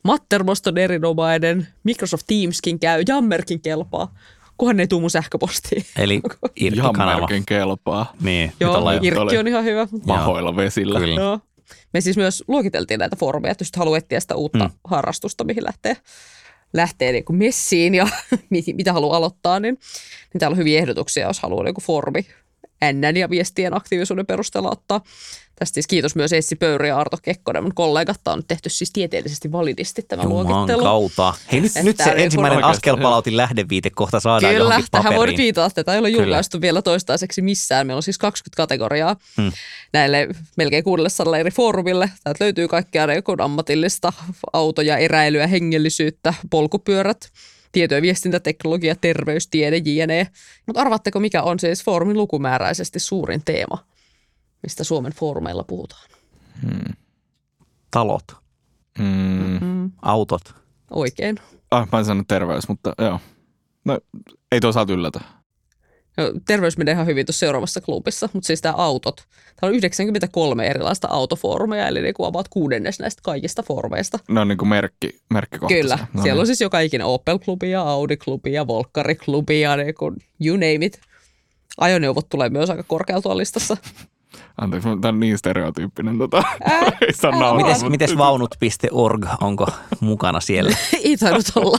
[0.03, 1.67] Mattermost on erinomainen.
[1.83, 3.03] Microsoft Teamskin käy.
[3.07, 4.13] Jammerkin kelpaa.
[4.59, 5.85] Kunhan ne ei tuu mun sähköpostiin.
[5.97, 7.17] Eli Ihan irkkikanava.
[7.17, 8.13] melkein kelpaa.
[8.21, 9.87] Niin, Joo, Irkki on ihan hyvä.
[10.07, 10.99] Pahoilla vesillä.
[10.99, 11.21] Kyllä.
[11.21, 11.39] Joo.
[11.93, 14.71] Me siis myös luokiteltiin näitä foorumeja, että jos haluaa etsiä sitä uutta Mm.
[14.83, 15.97] harrastusta, mihin lähtee,
[16.73, 18.07] lähtee niin kuin messiin ja
[18.49, 19.77] mit- mitä haluaa aloittaa, niin,
[20.33, 22.25] niin täällä on hyviä ehdotuksia, jos haluaa niin foorumi
[22.93, 25.01] NN ja viestien aktiivisuuden perusteella ottaa.
[25.59, 28.27] Tästä siis kiitos myös Essi Pöyri ja Arto Kekkonen, mun kollegat.
[28.27, 30.83] On tehty siis tieteellisesti validisti tämä Juman luokittelu.
[30.83, 31.33] kautta.
[31.51, 35.37] Hei nyt, nyt se ensimmäinen askelpalautin lähdeviite kohta saadaan Kyllä, johonkin tähän voi paperiin.
[35.37, 35.75] viitata.
[35.75, 36.23] Tätä ei ole Kyllä.
[36.23, 37.87] julkaistu vielä toistaiseksi missään.
[37.87, 39.51] Meillä on siis 20 kategoriaa Hmm.
[39.93, 42.09] näille melkein 600 eri foorumille.
[42.23, 43.07] Täältä löytyy kaikkea
[43.43, 44.13] ammatillista,
[44.53, 47.29] autoja, eräilyä, hengellisyyttä, polkupyörät,
[47.71, 50.27] tieto- ja viestintäteknologia, terveys, tiede, jne.
[50.65, 53.83] Mutta arvaatteko, mikä on siis foorumin lukumääräisesti suurin teema,
[54.63, 56.09] mistä Suomen foorumeilla puhutaan?
[56.61, 56.93] Hmm.
[57.91, 58.23] Talot,
[58.99, 59.59] Mm.
[59.61, 60.41] Mm, autot.
[60.91, 61.35] oikein.
[61.71, 63.19] Ah, mä en sanonut terveys, mutta joo.
[63.85, 63.99] No,
[64.51, 65.19] ei toisaalta yllätä.
[66.17, 69.15] No, terveys menee ihan hyvin tuossa seuraavassa klubissa, mutta siis tämä autot.
[69.15, 74.19] Täällä on 93 erilaista autofoorumia, eli niin kuin about kuudennes näistä kaikista foorumeista.
[74.29, 75.81] Ne on niin kuin merkki, merkkikohtaisia.
[75.81, 76.39] Kyllä, No siellä niin.
[76.39, 80.99] on siis joka ikinen Opel-klubi ja Audi-klubi ja Volkkari-klubi ja niin kuin you name it.
[81.77, 83.77] Ajoneuvot tulee myös aika korkealta listassa.
[84.61, 86.17] Anteeksi, tämä on niin stereotyyppinen.
[86.17, 86.43] Tota.
[86.63, 86.91] ää.
[87.39, 89.67] nauraa, Mites, mites vaunut.org, onko
[89.99, 90.77] mukana siellä?
[91.03, 91.77] Ei tainnut olla.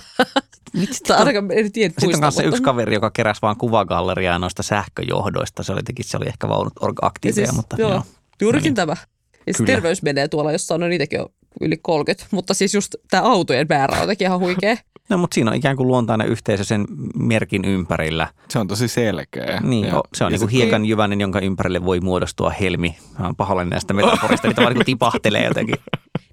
[1.50, 5.62] en tiedä Sitten on kanssa mutta- yksi kaveri, joka keräsi vaan kuvagalleriaa noista sähköjohdoista.
[5.62, 8.02] Se oli, teki, se oli ehkä vaunut.org Ja aktiiveja, siis, mutta joo, joo.
[8.40, 8.74] Juurikin No niin.
[8.74, 8.92] tämä.
[8.92, 9.66] Ja siis Kyllä.
[9.66, 11.28] terveys menee tuolla jossain, no niitäkin on
[11.60, 14.76] yli 30, mutta siis just tämä autojen määrä on jotenkin ihan huikea.
[15.10, 18.28] No, mutta siinä on ikään kuin luontainen yhteisö sen merkin ympärillä.
[18.48, 19.60] Se on tosi selkeä.
[19.62, 22.96] Niin, Ja- se on ja niin kuin hiekan jyvänen, jonka ympärille voi muodostua helmi.
[23.18, 25.76] Mä oon pahoillani näistä metaforista, niitä vaan niin tipahtelee jotenkin.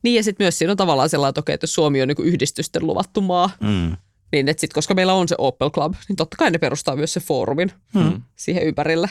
[0.03, 2.27] Niin ja sitten myös siinä on tavallaan sellainen, että, okei, että Suomi on niin kuin
[2.27, 3.97] yhdistysten luvattu maa, Mm.
[4.31, 7.13] niin että sitten koska meillä on se Opel Club, niin totta kai ne perustaa myös
[7.13, 8.21] se foorumin Mm.
[8.35, 9.09] siihen ympärille.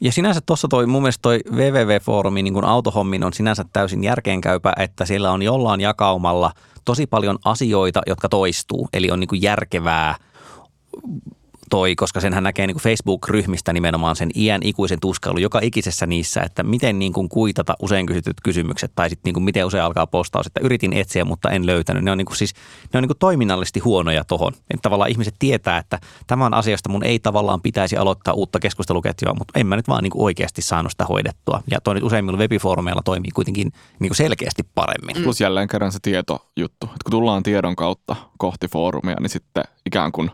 [0.00, 5.04] Ja sinänsä tuossa toi, mun mielestä toi www-foorumi niin autohommin on sinänsä täysin järkeenkäypä, että
[5.04, 6.52] siellä on jollain jakaumalla
[6.84, 8.88] tosi paljon asioita, jotka toistuu.
[8.92, 10.14] Eli on niin kuin järkevää
[11.70, 16.40] toi, koska senhän näkee niin kuin Facebook-ryhmistä nimenomaan sen iän ikuisen tuskailu joka ikisessä niissä,
[16.40, 20.06] että miten niin kuin kuitata usein kysytyt kysymykset tai sitten niin kuin miten usein alkaa
[20.06, 22.04] postaus, että yritin etsiä, mutta en löytänyt.
[22.04, 22.54] Ne on, niin kuin siis,
[22.92, 24.52] ne on niin kuin toiminnallisesti huonoja tohon.
[24.52, 29.34] Että tavallaan ihmiset tietää, että tämä on asiasta mun ei tavallaan pitäisi aloittaa uutta keskusteluketjua,
[29.38, 31.62] mutta en mä nyt vaan niin kuin oikeasti saanut sitä hoidettua.
[31.70, 35.16] Ja toi nyt useimmilla webifoorumeilla toimii kuitenkin niin kuin selkeästi paremmin.
[35.16, 35.22] Mm.
[35.22, 36.86] Plus jälleen kerran se tietojuttu.
[36.86, 40.30] Että kun tullaan tiedon kautta kohti foorumia, niin sitten ikään kuin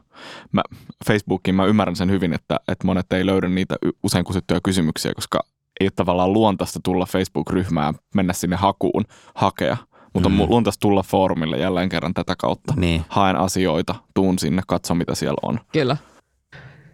[0.52, 0.62] mä,
[1.06, 5.40] Facebookiin mä ymmärrän sen hyvin, että, että monet ei löydä niitä usein kysyttyjä kysymyksiä, koska
[5.80, 9.76] ei ole tavallaan luontaista tulla Facebook-ryhmään, mennä sinne hakuun, hakea.
[10.14, 10.34] Mutta Mm.
[10.34, 10.42] mm.
[10.48, 12.74] luontaista tulla foorumille jälleen kerran tätä kautta.
[12.76, 13.04] Niin.
[13.08, 15.60] Haen asioita, tuun sinne, katso mitä siellä on.
[15.72, 15.96] Kyllä.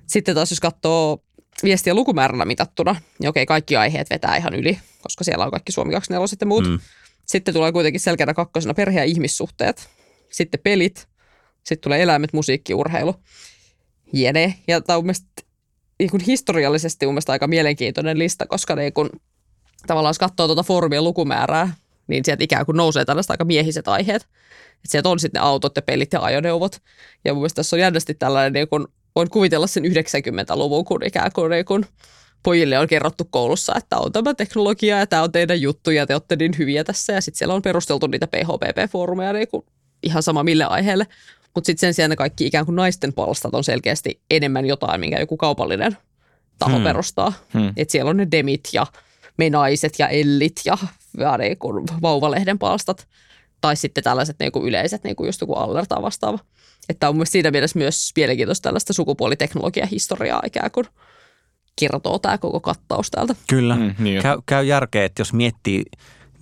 [0.06, 1.18] Sitten taas jos katsoo
[1.62, 5.92] viestiä lukumääränä mitattuna, niin okei, kaikki aiheet vetää ihan yli, koska siellä on kaikki Suomi
[5.92, 6.68] 24 ja muut.
[6.68, 6.78] Mm.
[7.26, 9.88] Sitten tulee kuitenkin selkeänä kakkosena perhe- ja ihmissuhteet.
[10.32, 11.08] Sitten pelit.
[11.64, 13.14] Sitten tulee eläimet, musiikki, urheilu.
[14.12, 14.54] Jene.
[14.68, 15.48] Ja tämä on mielestäni
[15.98, 19.10] niin historiallisesti mun aika mielenkiintoinen lista, koska niin kun,
[19.86, 21.74] tavallaan jos katsoo tuota foorumien lukumäärää,
[22.06, 24.22] niin sieltä ikään kuin nousee tällaiset aika miehiset aiheet.
[24.84, 26.78] Et sieltä on sitten ne autot ja pelit ja ajoneuvot.
[27.24, 31.30] Ja mun mielestä tässä on jännästi tällainen, niin kun, voin kuvitella sen 90-luvun, kun ikään
[31.34, 31.86] kuin, niin kun
[32.42, 36.14] pojille on kerrottu koulussa, että on tämä teknologia ja tämä on teidän juttu ja te
[36.14, 37.12] olette niin hyviä tässä.
[37.12, 39.48] Ja sitten siellä on perusteltu niitä PHPP-foorumeja niin
[40.02, 41.06] ihan sama mille aiheelle.
[41.54, 45.20] Mutta sitten sen sijaan ne kaikki ikään kuin naisten palstat on selkeästi enemmän jotain, minkä
[45.20, 45.96] joku kaupallinen
[46.58, 46.84] taho Hmm.
[46.84, 47.32] perustaa.
[47.54, 47.72] Hmm.
[47.76, 48.86] Et siellä on ne demit ja
[49.36, 50.78] me naiset ja ellit ja,
[51.38, 53.08] niin kuin vauvalehden palstat.
[53.60, 56.38] Tai sitten tällaiset niin kuin yleiset, niin kuin just joku Aller tai vastaava.
[56.88, 60.86] Että on myös siinä mielessä myös mielenkiintoista tällaista sukupuoliteknologiahistoriaa ikään kuin
[61.80, 63.34] kertoo tämä koko kattaus täältä.
[63.46, 63.76] Kyllä.
[63.76, 65.84] Mm, niin, Käy, käy järkeä, että jos miettii,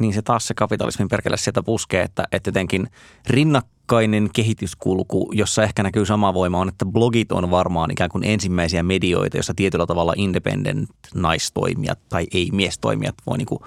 [0.00, 2.88] niin se taas se kapitalismin perkele sieltä puskee, että, että jotenkin
[3.26, 8.82] rinnakkainen kehityskulku, jossa ehkä näkyy sama voima, on, että blogit on varmaan ikään kuin ensimmäisiä
[8.82, 13.60] medioita, jossa tietyllä tavalla independent naistoimijat tai ei-miestoimijat voi niin kuin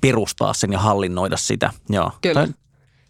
[0.00, 1.70] perustaa sen ja hallinnoida sitä.
[1.88, 2.12] Joo.
[2.22, 2.34] Kyllä.
[2.34, 2.46] Tai,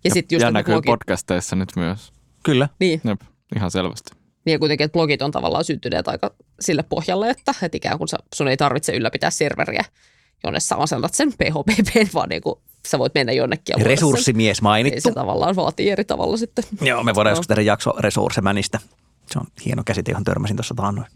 [0.05, 2.13] Ja, ja, sitten just ja näkyy blogi, podcasteissa nyt myös.
[2.43, 2.69] kyllä.
[2.79, 3.21] niin, Jep,
[3.57, 4.13] ihan selvästi.
[4.45, 8.09] niin ja kuitenkin, että blogit on tavallaan syntyneet aika sille pohjalle, että, että ikään kuin
[8.35, 9.85] sun ei tarvitse ylläpitää serveriä,
[10.45, 12.55] jonne sä asennat sen PHPP, vaan niin kuin
[12.89, 13.85] sä voit mennä jonnekin ja.
[13.85, 15.01] Resurssimies mainittu.
[15.01, 16.65] se tavallaan vaatii eri tavalla sitten.
[16.81, 17.33] Joo, me voidaan Joo.
[17.33, 18.81] joskus tehdä jakso resurssemänistä.
[19.33, 21.07] Se on hieno käsite, johon törmäsin tuossa taannoin.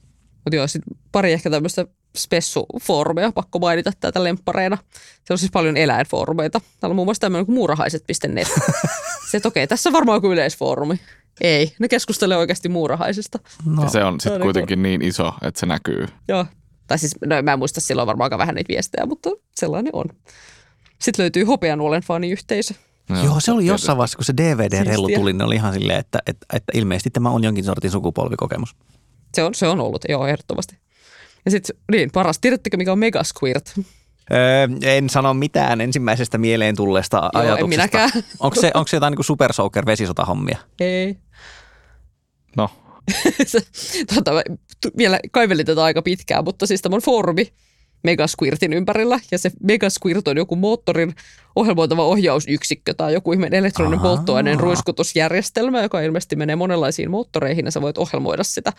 [0.45, 4.77] Mutta joo, sit pari ehkä tämmöistä spessufoorumia pakko mainita täältä lemppareina.
[4.77, 6.61] Siellä on siis paljon eläinfoorumeita.
[6.81, 8.49] Täällä on muun muassa tämmöinen kuin muurahaiset.net.
[9.31, 11.01] se, että okei, tässä on varmaan joku yleisfoorumi.
[11.41, 13.39] Ei, ne keskustelee oikeasti muurahaisista.
[13.67, 16.07] No, ja se on on sitten niinku- kuitenkin niin iso, että se näkyy.
[16.29, 16.47] Joo.
[16.87, 20.05] Tai siis, no, mä en muista silloin varmaan aika vähän niitä viestejä, mutta sellainen on.
[21.01, 22.75] Sitten löytyy hopeanuolen faniyhteisö.
[23.25, 23.67] Joo, se oli tietysti.
[23.67, 25.19] jossain vaiheessa, kun se DVD-rellu Siistiä.
[25.19, 28.77] tuli, niin oli ihan silleen, että, että, että ilmeisesti tämä on jonkin sortin sukupolvikokemus.
[29.35, 30.79] Se on, se on ollut, joo, ehdottomasti.
[31.45, 32.39] Ja sitten, niin, paras.
[32.39, 33.73] Tiedättekö, mikä on Megasquirt?
[34.33, 37.69] Öö, en sano mitään ensimmäisestä mieleen tulleesta Joo, en ajatuksesta.
[37.69, 38.11] minäkään.
[38.41, 40.59] Onko se, onko se jotain niin Super Soaker vesisotahommia?
[40.81, 41.19] Ei.
[42.57, 42.71] No,
[44.15, 44.33] tota,
[44.97, 47.53] vielä kaivelin tätä aika pitkään, mutta siis tämä on foorumi
[48.03, 49.21] Megasquirtin ympärillä.
[49.31, 51.15] Ja se Megasquirt on joku moottorin
[51.57, 57.83] ohjelmoitava ohjausyksikkö tai joku ihmeen elektroninen polttoaineen ruiskutusjärjestelmä, joka ilmeisesti menee monenlaisiin moottoreihin ja sä
[57.83, 58.73] voit ohjelmoida sitä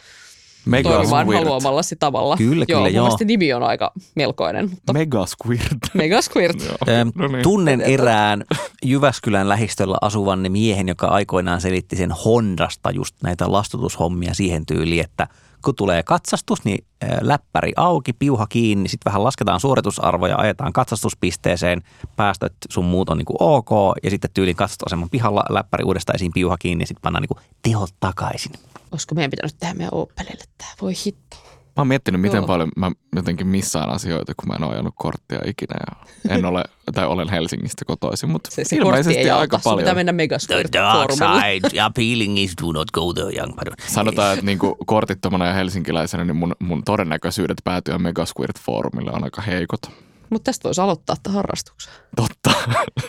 [0.66, 1.44] Mega toimimaan Squirt.
[1.44, 2.38] haluamallasi tavalla.
[2.38, 3.18] Kyllä, Joo, kyllä, joo.
[3.26, 4.70] nimi on aika melkoinen.
[4.70, 5.78] Mutta Mega Squirt.
[5.94, 6.66] Megasquirt.
[6.66, 6.76] Joo.
[6.88, 7.44] Öö, No niin.
[7.44, 8.44] Tunnen erään
[8.86, 15.28] Jyväskylän lähistöllä asuvan miehen, joka aikoinaan selitti sen Hondasta just näitä lastutushommia siihen tyyliin, että
[15.66, 16.86] kun tulee katsastus, niin
[17.22, 21.82] läppäri auki, piuha kiinni, sitten vähän lasketaan suoritusarvoja, ajetaan katsastuspisteeseen,
[22.16, 23.70] päästöt sun muut on niin kuin ok,
[24.04, 27.90] ja sitten tyylin katsastusaseman pihalla läppäri uudestaan esiin piuha kiinni, sitten pannaan niin kuin tehot
[28.00, 28.52] takaisin.
[28.92, 30.70] Olisiko meidän pitänyt tehdä meidän Opelille tämä?
[30.82, 31.38] Voi hitto.
[31.76, 32.48] Mä oon miettinyt, miten Joo.
[32.48, 35.76] paljon mä jotenkin missaan asioita, kun mä en ole ajanut korttia ikinä.
[35.90, 36.06] Ja
[36.36, 36.64] en ole,
[36.94, 39.70] tai olen Helsingistä kotoisin, mutta Se, se ilmeisesti ei aika auta.
[39.70, 40.06] Sun pitää paljon.
[40.06, 41.82] mennä Megasquirt-foorumille.
[41.82, 43.76] appealing is do not go there, young pardon.
[43.88, 49.82] Sanotaan, että niin kortittomana ja helsinkiläisenä, niin mun, mun todennäköisyydet päätyä Megasquirt-foorumille on aika heikot.
[50.30, 51.94] Mutta tästä voisi aloittaa tämän harrastuksen.
[52.16, 52.52] Totta.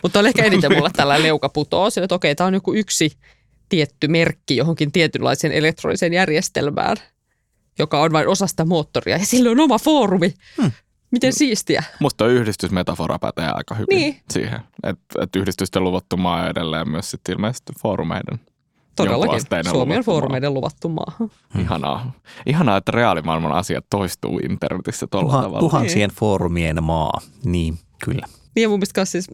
[0.03, 3.11] Mutta oli ehkä eniten mulle tällä leuka putoo sille, että okei, tämä on joku yksi
[3.69, 6.97] tietty merkki johonkin tietynlaiseen elektroniseen järjestelmään,
[7.79, 9.16] joka on vain osa sitä moottoria.
[9.16, 10.35] Ja sillä on oma foorumi.
[10.62, 10.72] Hmm.
[11.11, 11.85] Miten siistiä.
[12.01, 14.16] Musta yhdistysmetafora pätee aika hyvin Niin.
[14.31, 14.61] siihen.
[14.83, 18.41] Että et yhdistysten luvattu maa on edelleen myös sit ilmeisesti foorumeiden.
[18.97, 19.41] Todellakin.
[19.41, 20.03] Suomi on luvattu maa.
[20.03, 21.16] foorumeiden luvattu maa.
[21.61, 22.12] Ihanaa.
[22.47, 25.61] Ihanaa, että reaalimaailman asiat toistuu internetissä tuolla Tuhan, tavalla.
[25.61, 27.20] tuhansien foorumien maa.
[27.45, 28.27] Niin, kyllä.
[28.55, 29.31] Niin ja mun mielestä siis,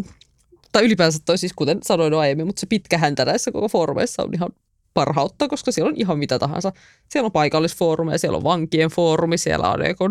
[0.73, 4.29] tai ylipäänsä toi siis, kuten sanoin aiemmin, mutta se pitkä häntä näissä koko foorumeissa on
[4.35, 4.51] ihan
[4.95, 6.73] parhautta, koska siellä on ihan mitä tahansa.
[7.09, 10.11] Siellä on paikallisfoorumeja, siellä on vankien foorumi, siellä on, joku,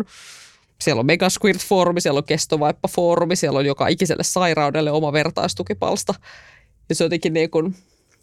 [0.80, 6.14] siellä on Megasquirt-foorumi, siellä on kestovaippa-foorumi, siellä on joka ikiselle sairaudelle oma vertaistukipalsta.
[6.88, 7.76] Ja se on jotenkin niin kuin,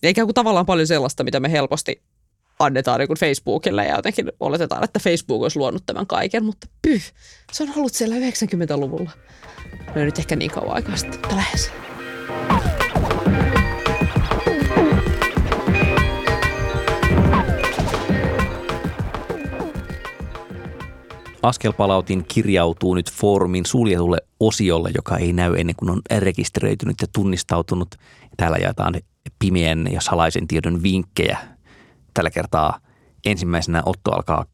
[0.03, 2.01] ikään kuin tavallaan paljon sellaista, mitä me helposti
[2.59, 7.13] annetaan niin Facebookille ja jotenkin oletetaan, että Facebook olisi luonut tämän kaiken, mutta pyh,
[7.51, 9.11] se on ollut siellä 90-luvulla.
[9.95, 11.71] No nyt ehkä niin kauan aikaa sitten, lähes.
[21.43, 27.95] Askelpalautin kirjautuu nyt foorumin suljetulle osiolle, joka ei näy ennen kuin on rekisteröitynyt ja tunnistautunut.
[28.37, 28.93] Täällä jaetaan
[29.39, 31.37] pimeän ja salaisen tiedon vinkkejä.
[32.13, 32.79] Tällä kertaa
[33.25, 34.45] ensimmäisenä Otto alkaa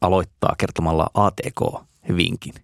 [0.00, 2.54] aloittaa kertomalla ATK-vinkin.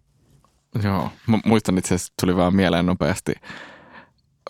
[0.82, 1.10] Joo.
[1.44, 3.32] Muistan itse asiassa, tuli vaan mieleen nopeasti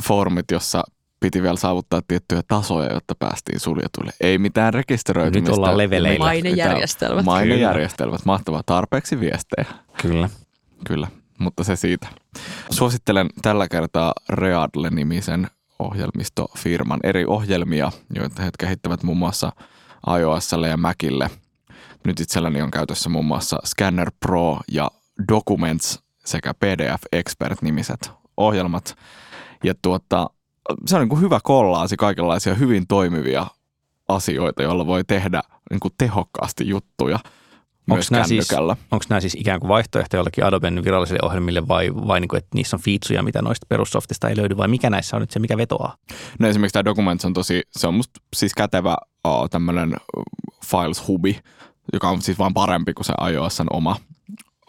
[0.06, 0.84] foorumit, jossa
[1.20, 4.12] piti vielä saavuttaa tiettyjä tasoja, jotta päästiin suljetuille.
[4.20, 5.50] Ei mitään rekisteröitymistä.
[5.50, 6.24] Nyt ollaan leveleillä.
[6.24, 7.24] Mainejärjestelmät.
[7.24, 8.24] Mainejärjestelmät.
[8.24, 8.62] Mahtavaa.
[8.66, 9.66] Tarpeeksi viestejä.
[10.02, 10.30] Kyllä.
[10.86, 11.08] Kyllä,
[11.38, 12.08] mutta se siitä.
[12.70, 15.46] Suosittelen tällä kertaa Readle-nimisen
[15.78, 19.52] ohjelmistofirman eri ohjelmia, joita he kehittävät muun muassa
[20.18, 21.30] iOSlle ja Macille.
[22.04, 24.90] Nyt itselläni on käytössä muun muassa Scanner Pro ja
[25.28, 28.96] Documents sekä PDF Expert-nimiset ohjelmat.
[29.64, 30.30] Ja tuota,
[30.86, 33.46] se on niin kuin hyvä kollaasi kaikenlaisia hyvin toimivia
[34.08, 37.18] asioita, joilla voi tehdä niin kuin tehokkaasti juttuja
[37.86, 38.52] myös nämä siis,
[38.90, 42.50] onko nämä siis ikään kuin vaihtoehto jollekin Adoben virallisille ohjelmille vai, vai niin kuin, että
[42.54, 45.56] niissä on featureja, mitä noista perussoftista ei löydy vai mikä näissä on nyt se, mikä
[45.56, 45.96] vetoaa?
[46.38, 48.96] No esimerkiksi tämä Documents on tosi, se on musta siis kätevä
[49.26, 49.96] uh, tämmöinen
[50.64, 51.40] Files-hubi,
[51.92, 53.96] joka on siis vaan parempi kuin se iOSn oma,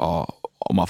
[0.01, 0.25] uh,
[0.69, 0.85] oma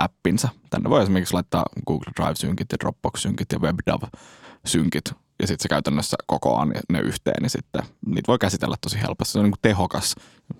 [0.00, 0.48] Files-appinsa.
[0.70, 6.64] Tänne voi esimerkiksi laittaa Google Drive-synkit ja Dropbox-synkit ja WebDAV-synkit ja sitten se käytännössä kokoaa
[6.64, 9.32] ne, yhteen, niin sitten niitä voi käsitellä tosi helposti.
[9.32, 10.14] Se on niin kuin tehokas,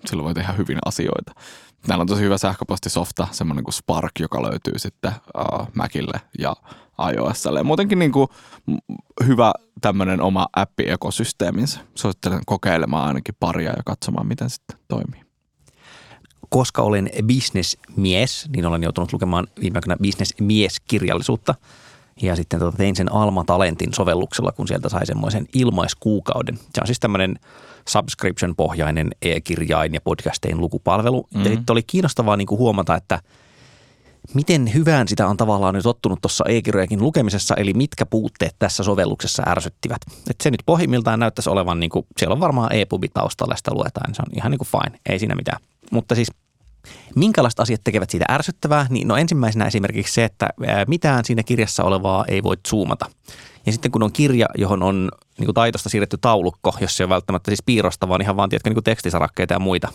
[0.06, 1.32] sillä voi tehdä hyvin asioita.
[1.86, 6.56] Täällä on tosi hyvä sähköpostisofta, semmoinen kuin Spark, joka löytyy sitten uh, Macille ja
[7.12, 7.62] iOSlle.
[7.62, 8.28] Muutenkin niin kuin
[9.26, 11.80] hyvä tämmöinen oma appi-ekosysteeminsä.
[11.94, 15.29] Suosittelen kokeilemaan ainakin paria ja katsomaan, miten sitten toimii.
[16.48, 21.54] Koska olen bisnesmies, niin olen joutunut lukemaan viime aikoina bisnesmieskirjallisuutta.
[22.22, 26.56] Ja sitten tota tein sen Alma Talentin sovelluksella, kun sieltä sai semmoisen ilmaiskuukauden.
[26.56, 27.38] Se on siis tämmöinen
[27.88, 31.22] subscription-pohjainen e-kirjain ja podcastein lukupalvelu.
[31.22, 31.44] Mm-hmm.
[31.44, 33.20] Ja sitten oli kiinnostavaa niin kuin huomata, että
[34.34, 39.42] miten hyvään sitä on tavallaan nyt ottunut tuossa e-kirjojakin lukemisessa, eli mitkä puutteet tässä sovelluksessa
[39.46, 40.00] ärsyttivät.
[40.30, 44.08] Et se nyt pohjimmiltaan näyttäisi olevan, niin kuin, siellä on varmaan e-pubi taustalla, sitä luetaan,
[44.08, 45.60] niin se on ihan niin kuin fine, ei siinä mitään.
[45.90, 46.28] Mutta siis
[47.16, 48.86] Minkälaiset asiat tekevät siitä ärsyttävää?
[48.90, 50.48] Niin no ensimmäisenä esimerkiksi se, että
[50.86, 53.06] mitään siinä kirjassa olevaa ei voi zoomata.
[53.66, 55.08] Ja sitten kun on kirja, johon on
[55.38, 58.70] niin kuin taitosta siirretty taulukko, jos se on välttämättä siis piirrosta, vaan ihan vaan tiedätkö,
[58.70, 59.88] niin kuin tekstisarakkeita ja muita,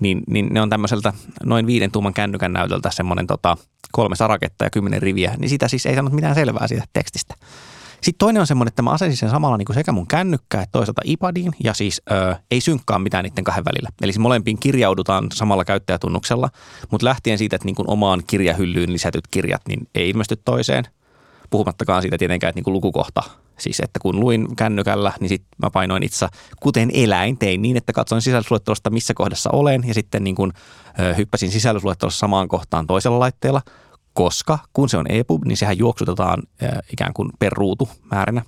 [0.00, 1.12] niin, niin ne on tämmöiseltä
[1.44, 3.56] noin viiden tuuman kännykän näytöltä semmoinen tota,
[3.92, 7.34] kolme saraketta ja kymmenen riviä, niin sitä siis ei sanonut mitään selvää siitä tekstistä.
[8.00, 10.72] Sitten toinen on semmoinen, että mä asensin sen samalla niin kuin sekä mun kännykkää että
[10.72, 13.88] toisaalta iPadiin ja siis ö, ei synkkaa mitään niiden kahden välillä.
[14.02, 16.50] Eli siis molempiin kirjaudutaan samalla käyttäjätunnuksella,
[16.90, 20.84] mutta lähtien siitä, että niin kuin omaan kirjahyllyyn lisätyt kirjat niin ei ilmesty toiseen.
[21.50, 23.22] Puhumattakaan siitä tietenkään, että niin kuin lukukohta.
[23.58, 26.26] Siis että kun luin kännykällä, niin sitten mä painoin itse,
[26.60, 30.52] kuten eläin, tein niin, että katsoin sisällysluettelosta, missä kohdassa olen, ja sitten niin kuin,
[31.00, 33.62] ö, hyppäsin sisällysluettelossa samaan kohtaan toisella laitteella–
[34.16, 36.42] koska kun se on EPUB, niin sehän juoksutetaan
[36.92, 38.42] ikään kuin per ruutu määränä.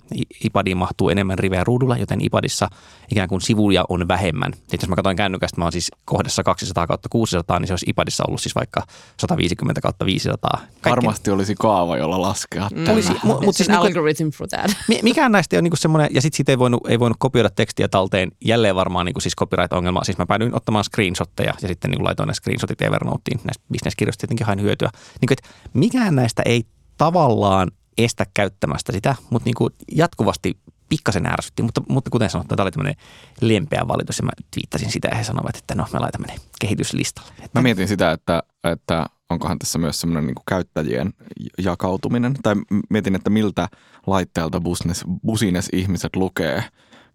[0.44, 2.68] iPadiin mahtuu enemmän rivejä ruudulla, joten iPadissa
[3.10, 4.52] ikään kuin sivuja on vähemmän.
[4.54, 7.86] Sitten jos mä katsoin kännykästä, mä oon siis kohdassa 200 kautta 600, niin se olisi
[7.88, 8.82] iPadissa ollut siis vaikka
[9.20, 10.50] 150 kautta 500.
[10.50, 10.90] Kaikki.
[10.90, 12.68] Varmasti olisi kaava, jolla laskea.
[12.74, 12.88] Mm.
[12.92, 14.70] Olisi, mu- mut siis niinku, algorithm for that.
[15.02, 17.88] Mikään näistä ei ole niinku semmoinen, ja sitten siitä ei voinut, ei voinut kopioida tekstiä
[17.88, 18.32] talteen.
[18.44, 20.04] Jälleen varmaan niinku siis copyright-ongelma.
[20.04, 23.40] Siis mä päädyin ottamaan screenshotteja ja sitten niinku laitoin ne screenshotit Evernoteen.
[23.44, 24.90] Näistä bisneskirjoista tietenkin hain hyötyä.
[25.20, 25.36] Niin kuin,
[25.74, 26.64] mikään näistä ei
[26.96, 32.64] tavallaan estä käyttämästä sitä, mutta niin kuin jatkuvasti pikkasen ärsytti, mutta, mutta kuten sanottu, tämä
[32.64, 32.96] oli tämmöinen
[33.40, 37.30] lempeä valitus ja mä twiittasin sitä ja he sanoivat, että no me laitamme ne kehityslistalle.
[37.30, 37.58] Että...
[37.58, 41.12] Mä mietin sitä, että, että onkohan tässä myös semmoinen niin käyttäjien
[41.58, 42.54] jakautuminen tai
[42.90, 43.68] mietin, että miltä
[44.06, 46.64] laitteelta busines, busines ihmiset lukee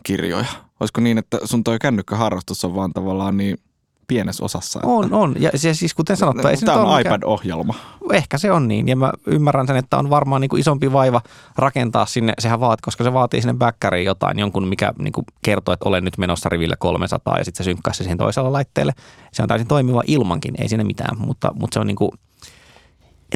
[0.04, 0.46] kirjoja.
[0.80, 3.58] Olisiko niin, että sun toi kännykkäharrastus on vaan tavallaan niin–
[4.08, 4.80] pienessä osassa.
[4.80, 4.88] Että...
[4.88, 5.36] On, on.
[5.40, 7.76] Ja se, siis kuten sanottu, ei Tämä on iPad-ohjelma.
[8.14, 8.88] Ehkä se on niin.
[8.88, 11.22] Ja mä ymmärrän sen, että on varmaan niin kuin isompi vaiva
[11.56, 15.74] rakentaa sinne, sehän vaat, koska se vaatii sinne backkariin jotain, jonkun, mikä niin kuin kertoo,
[15.74, 18.94] että olen nyt menossa riville 300 ja sitten se synkkää siihen toisella laitteelle.
[19.32, 22.12] Se on täysin toimiva ilmankin, ei siinä mitään, mutta, mutta se on niin kuin,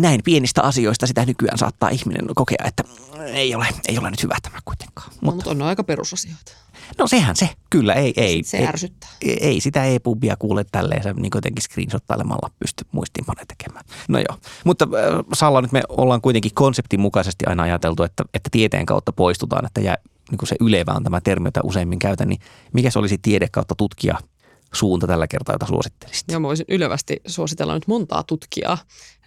[0.02, 2.84] näin pienistä asioista sitä nykyään saattaa ihminen kokea, että
[3.26, 5.10] ei ole, ei ole nyt hyvä tämä kuitenkaan.
[5.22, 6.52] No, mutta on aika perusasioita.
[6.98, 8.14] No sehän se, kyllä, ei.
[8.18, 9.10] ei se ärsyttää.
[9.22, 13.86] Ei, ei sitä e-pubia kuule tälleen, se niin jotenkin screenshottailemalla pysty muistiinpanoja tekemään.
[14.08, 18.50] No joo, mutta äh, Salla nyt me ollaan kuitenkin konseptin mukaisesti aina ajateltu, että, että
[18.52, 19.98] tieteen kautta poistutaan, että jää,
[20.32, 22.42] niin kuin se ylevä on tämä termi, jota useimmin käytän, niin
[22.74, 24.20] mikä se olisi tiede kautta tutkija
[24.74, 26.26] suunta tällä kertaa, jota suosittelisit?
[26.32, 28.78] Joo, mä voisin ylevästi suositella nyt montaa tutkijaa,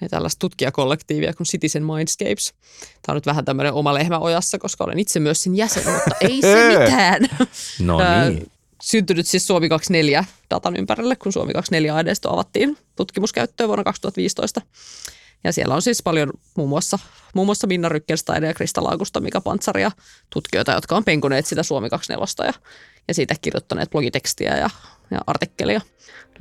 [0.01, 2.55] ja tällaista tutkijakollektiivia kuin Citizen Mindscapes.
[2.80, 6.16] Tämä on nyt vähän tämmöinen oma lehmä ojassa, koska olen itse myös sen jäsen, mutta
[6.20, 7.28] ei se mitään.
[7.80, 8.51] No niin.
[8.82, 14.61] Syntynyt siis Suomi 24 datan ympärille, kun Suomi 24 ainesto avattiin tutkimuskäyttöön vuonna 2015.
[15.45, 16.99] Ja siellä on siis paljon muun muassa,
[17.34, 19.91] muun muassa Minna Rykkelstein ja Krista Laakusta, Mika Pantsaria,
[20.30, 22.53] tutkijoita, jotka on penkuneet sitä Suomi 24 ja,
[23.09, 24.70] ja siitä kirjoittaneet blogitekstiä ja
[25.11, 25.80] ja artikkelia.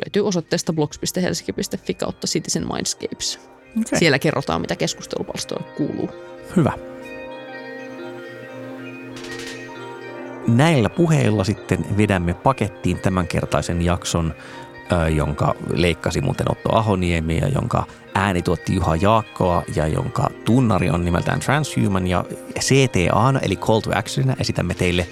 [0.05, 3.39] Löytyy osoitteesta blogs.helsinki.fi kautta Citizen Mindscapes.
[3.81, 3.99] Okay.
[3.99, 6.09] Siellä kerrotaan, mitä keskustelupalstoilla kuuluu.
[6.55, 6.73] Hyvä.
[10.47, 14.33] Näillä puheilla sitten vedämme pakettiin tämänkertaisen jakson,
[15.15, 17.83] jonka leikkasi muuten Otto Ahoniemi ja jonka
[18.15, 22.25] ääni tuotti Juha Jaakkoa ja jonka tunnari on nimeltään Transhuman ja
[22.59, 25.07] CTA, eli Call to Actionina esitämme teille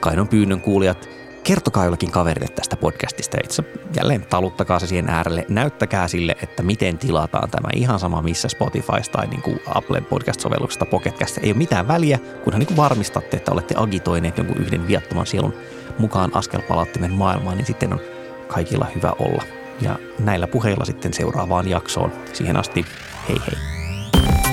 [0.00, 1.08] kainon pyynnön kuulijat–
[1.48, 3.36] kertokaa jollekin kaverille tästä podcastista.
[3.44, 3.64] Itse
[3.96, 5.44] jälleen taluttakaa se siihen äärelle.
[5.48, 10.86] Näyttäkää sille, että miten tilataan tämä ihan sama missä Spotify tai niin kuin Apple podcast-sovelluksesta
[10.90, 11.38] Pocketcast.
[11.38, 15.54] Ei ole mitään väliä, kunhan niin kuin varmistatte, että olette agitoineet jonkun yhden viattoman sielun
[15.98, 18.00] mukaan askelpalattimen maailmaan, niin sitten on
[18.48, 19.42] kaikilla hyvä olla.
[19.80, 22.12] Ja näillä puheilla sitten seuraavaan jaksoon.
[22.32, 22.84] Siihen asti,
[23.28, 24.47] hei hei.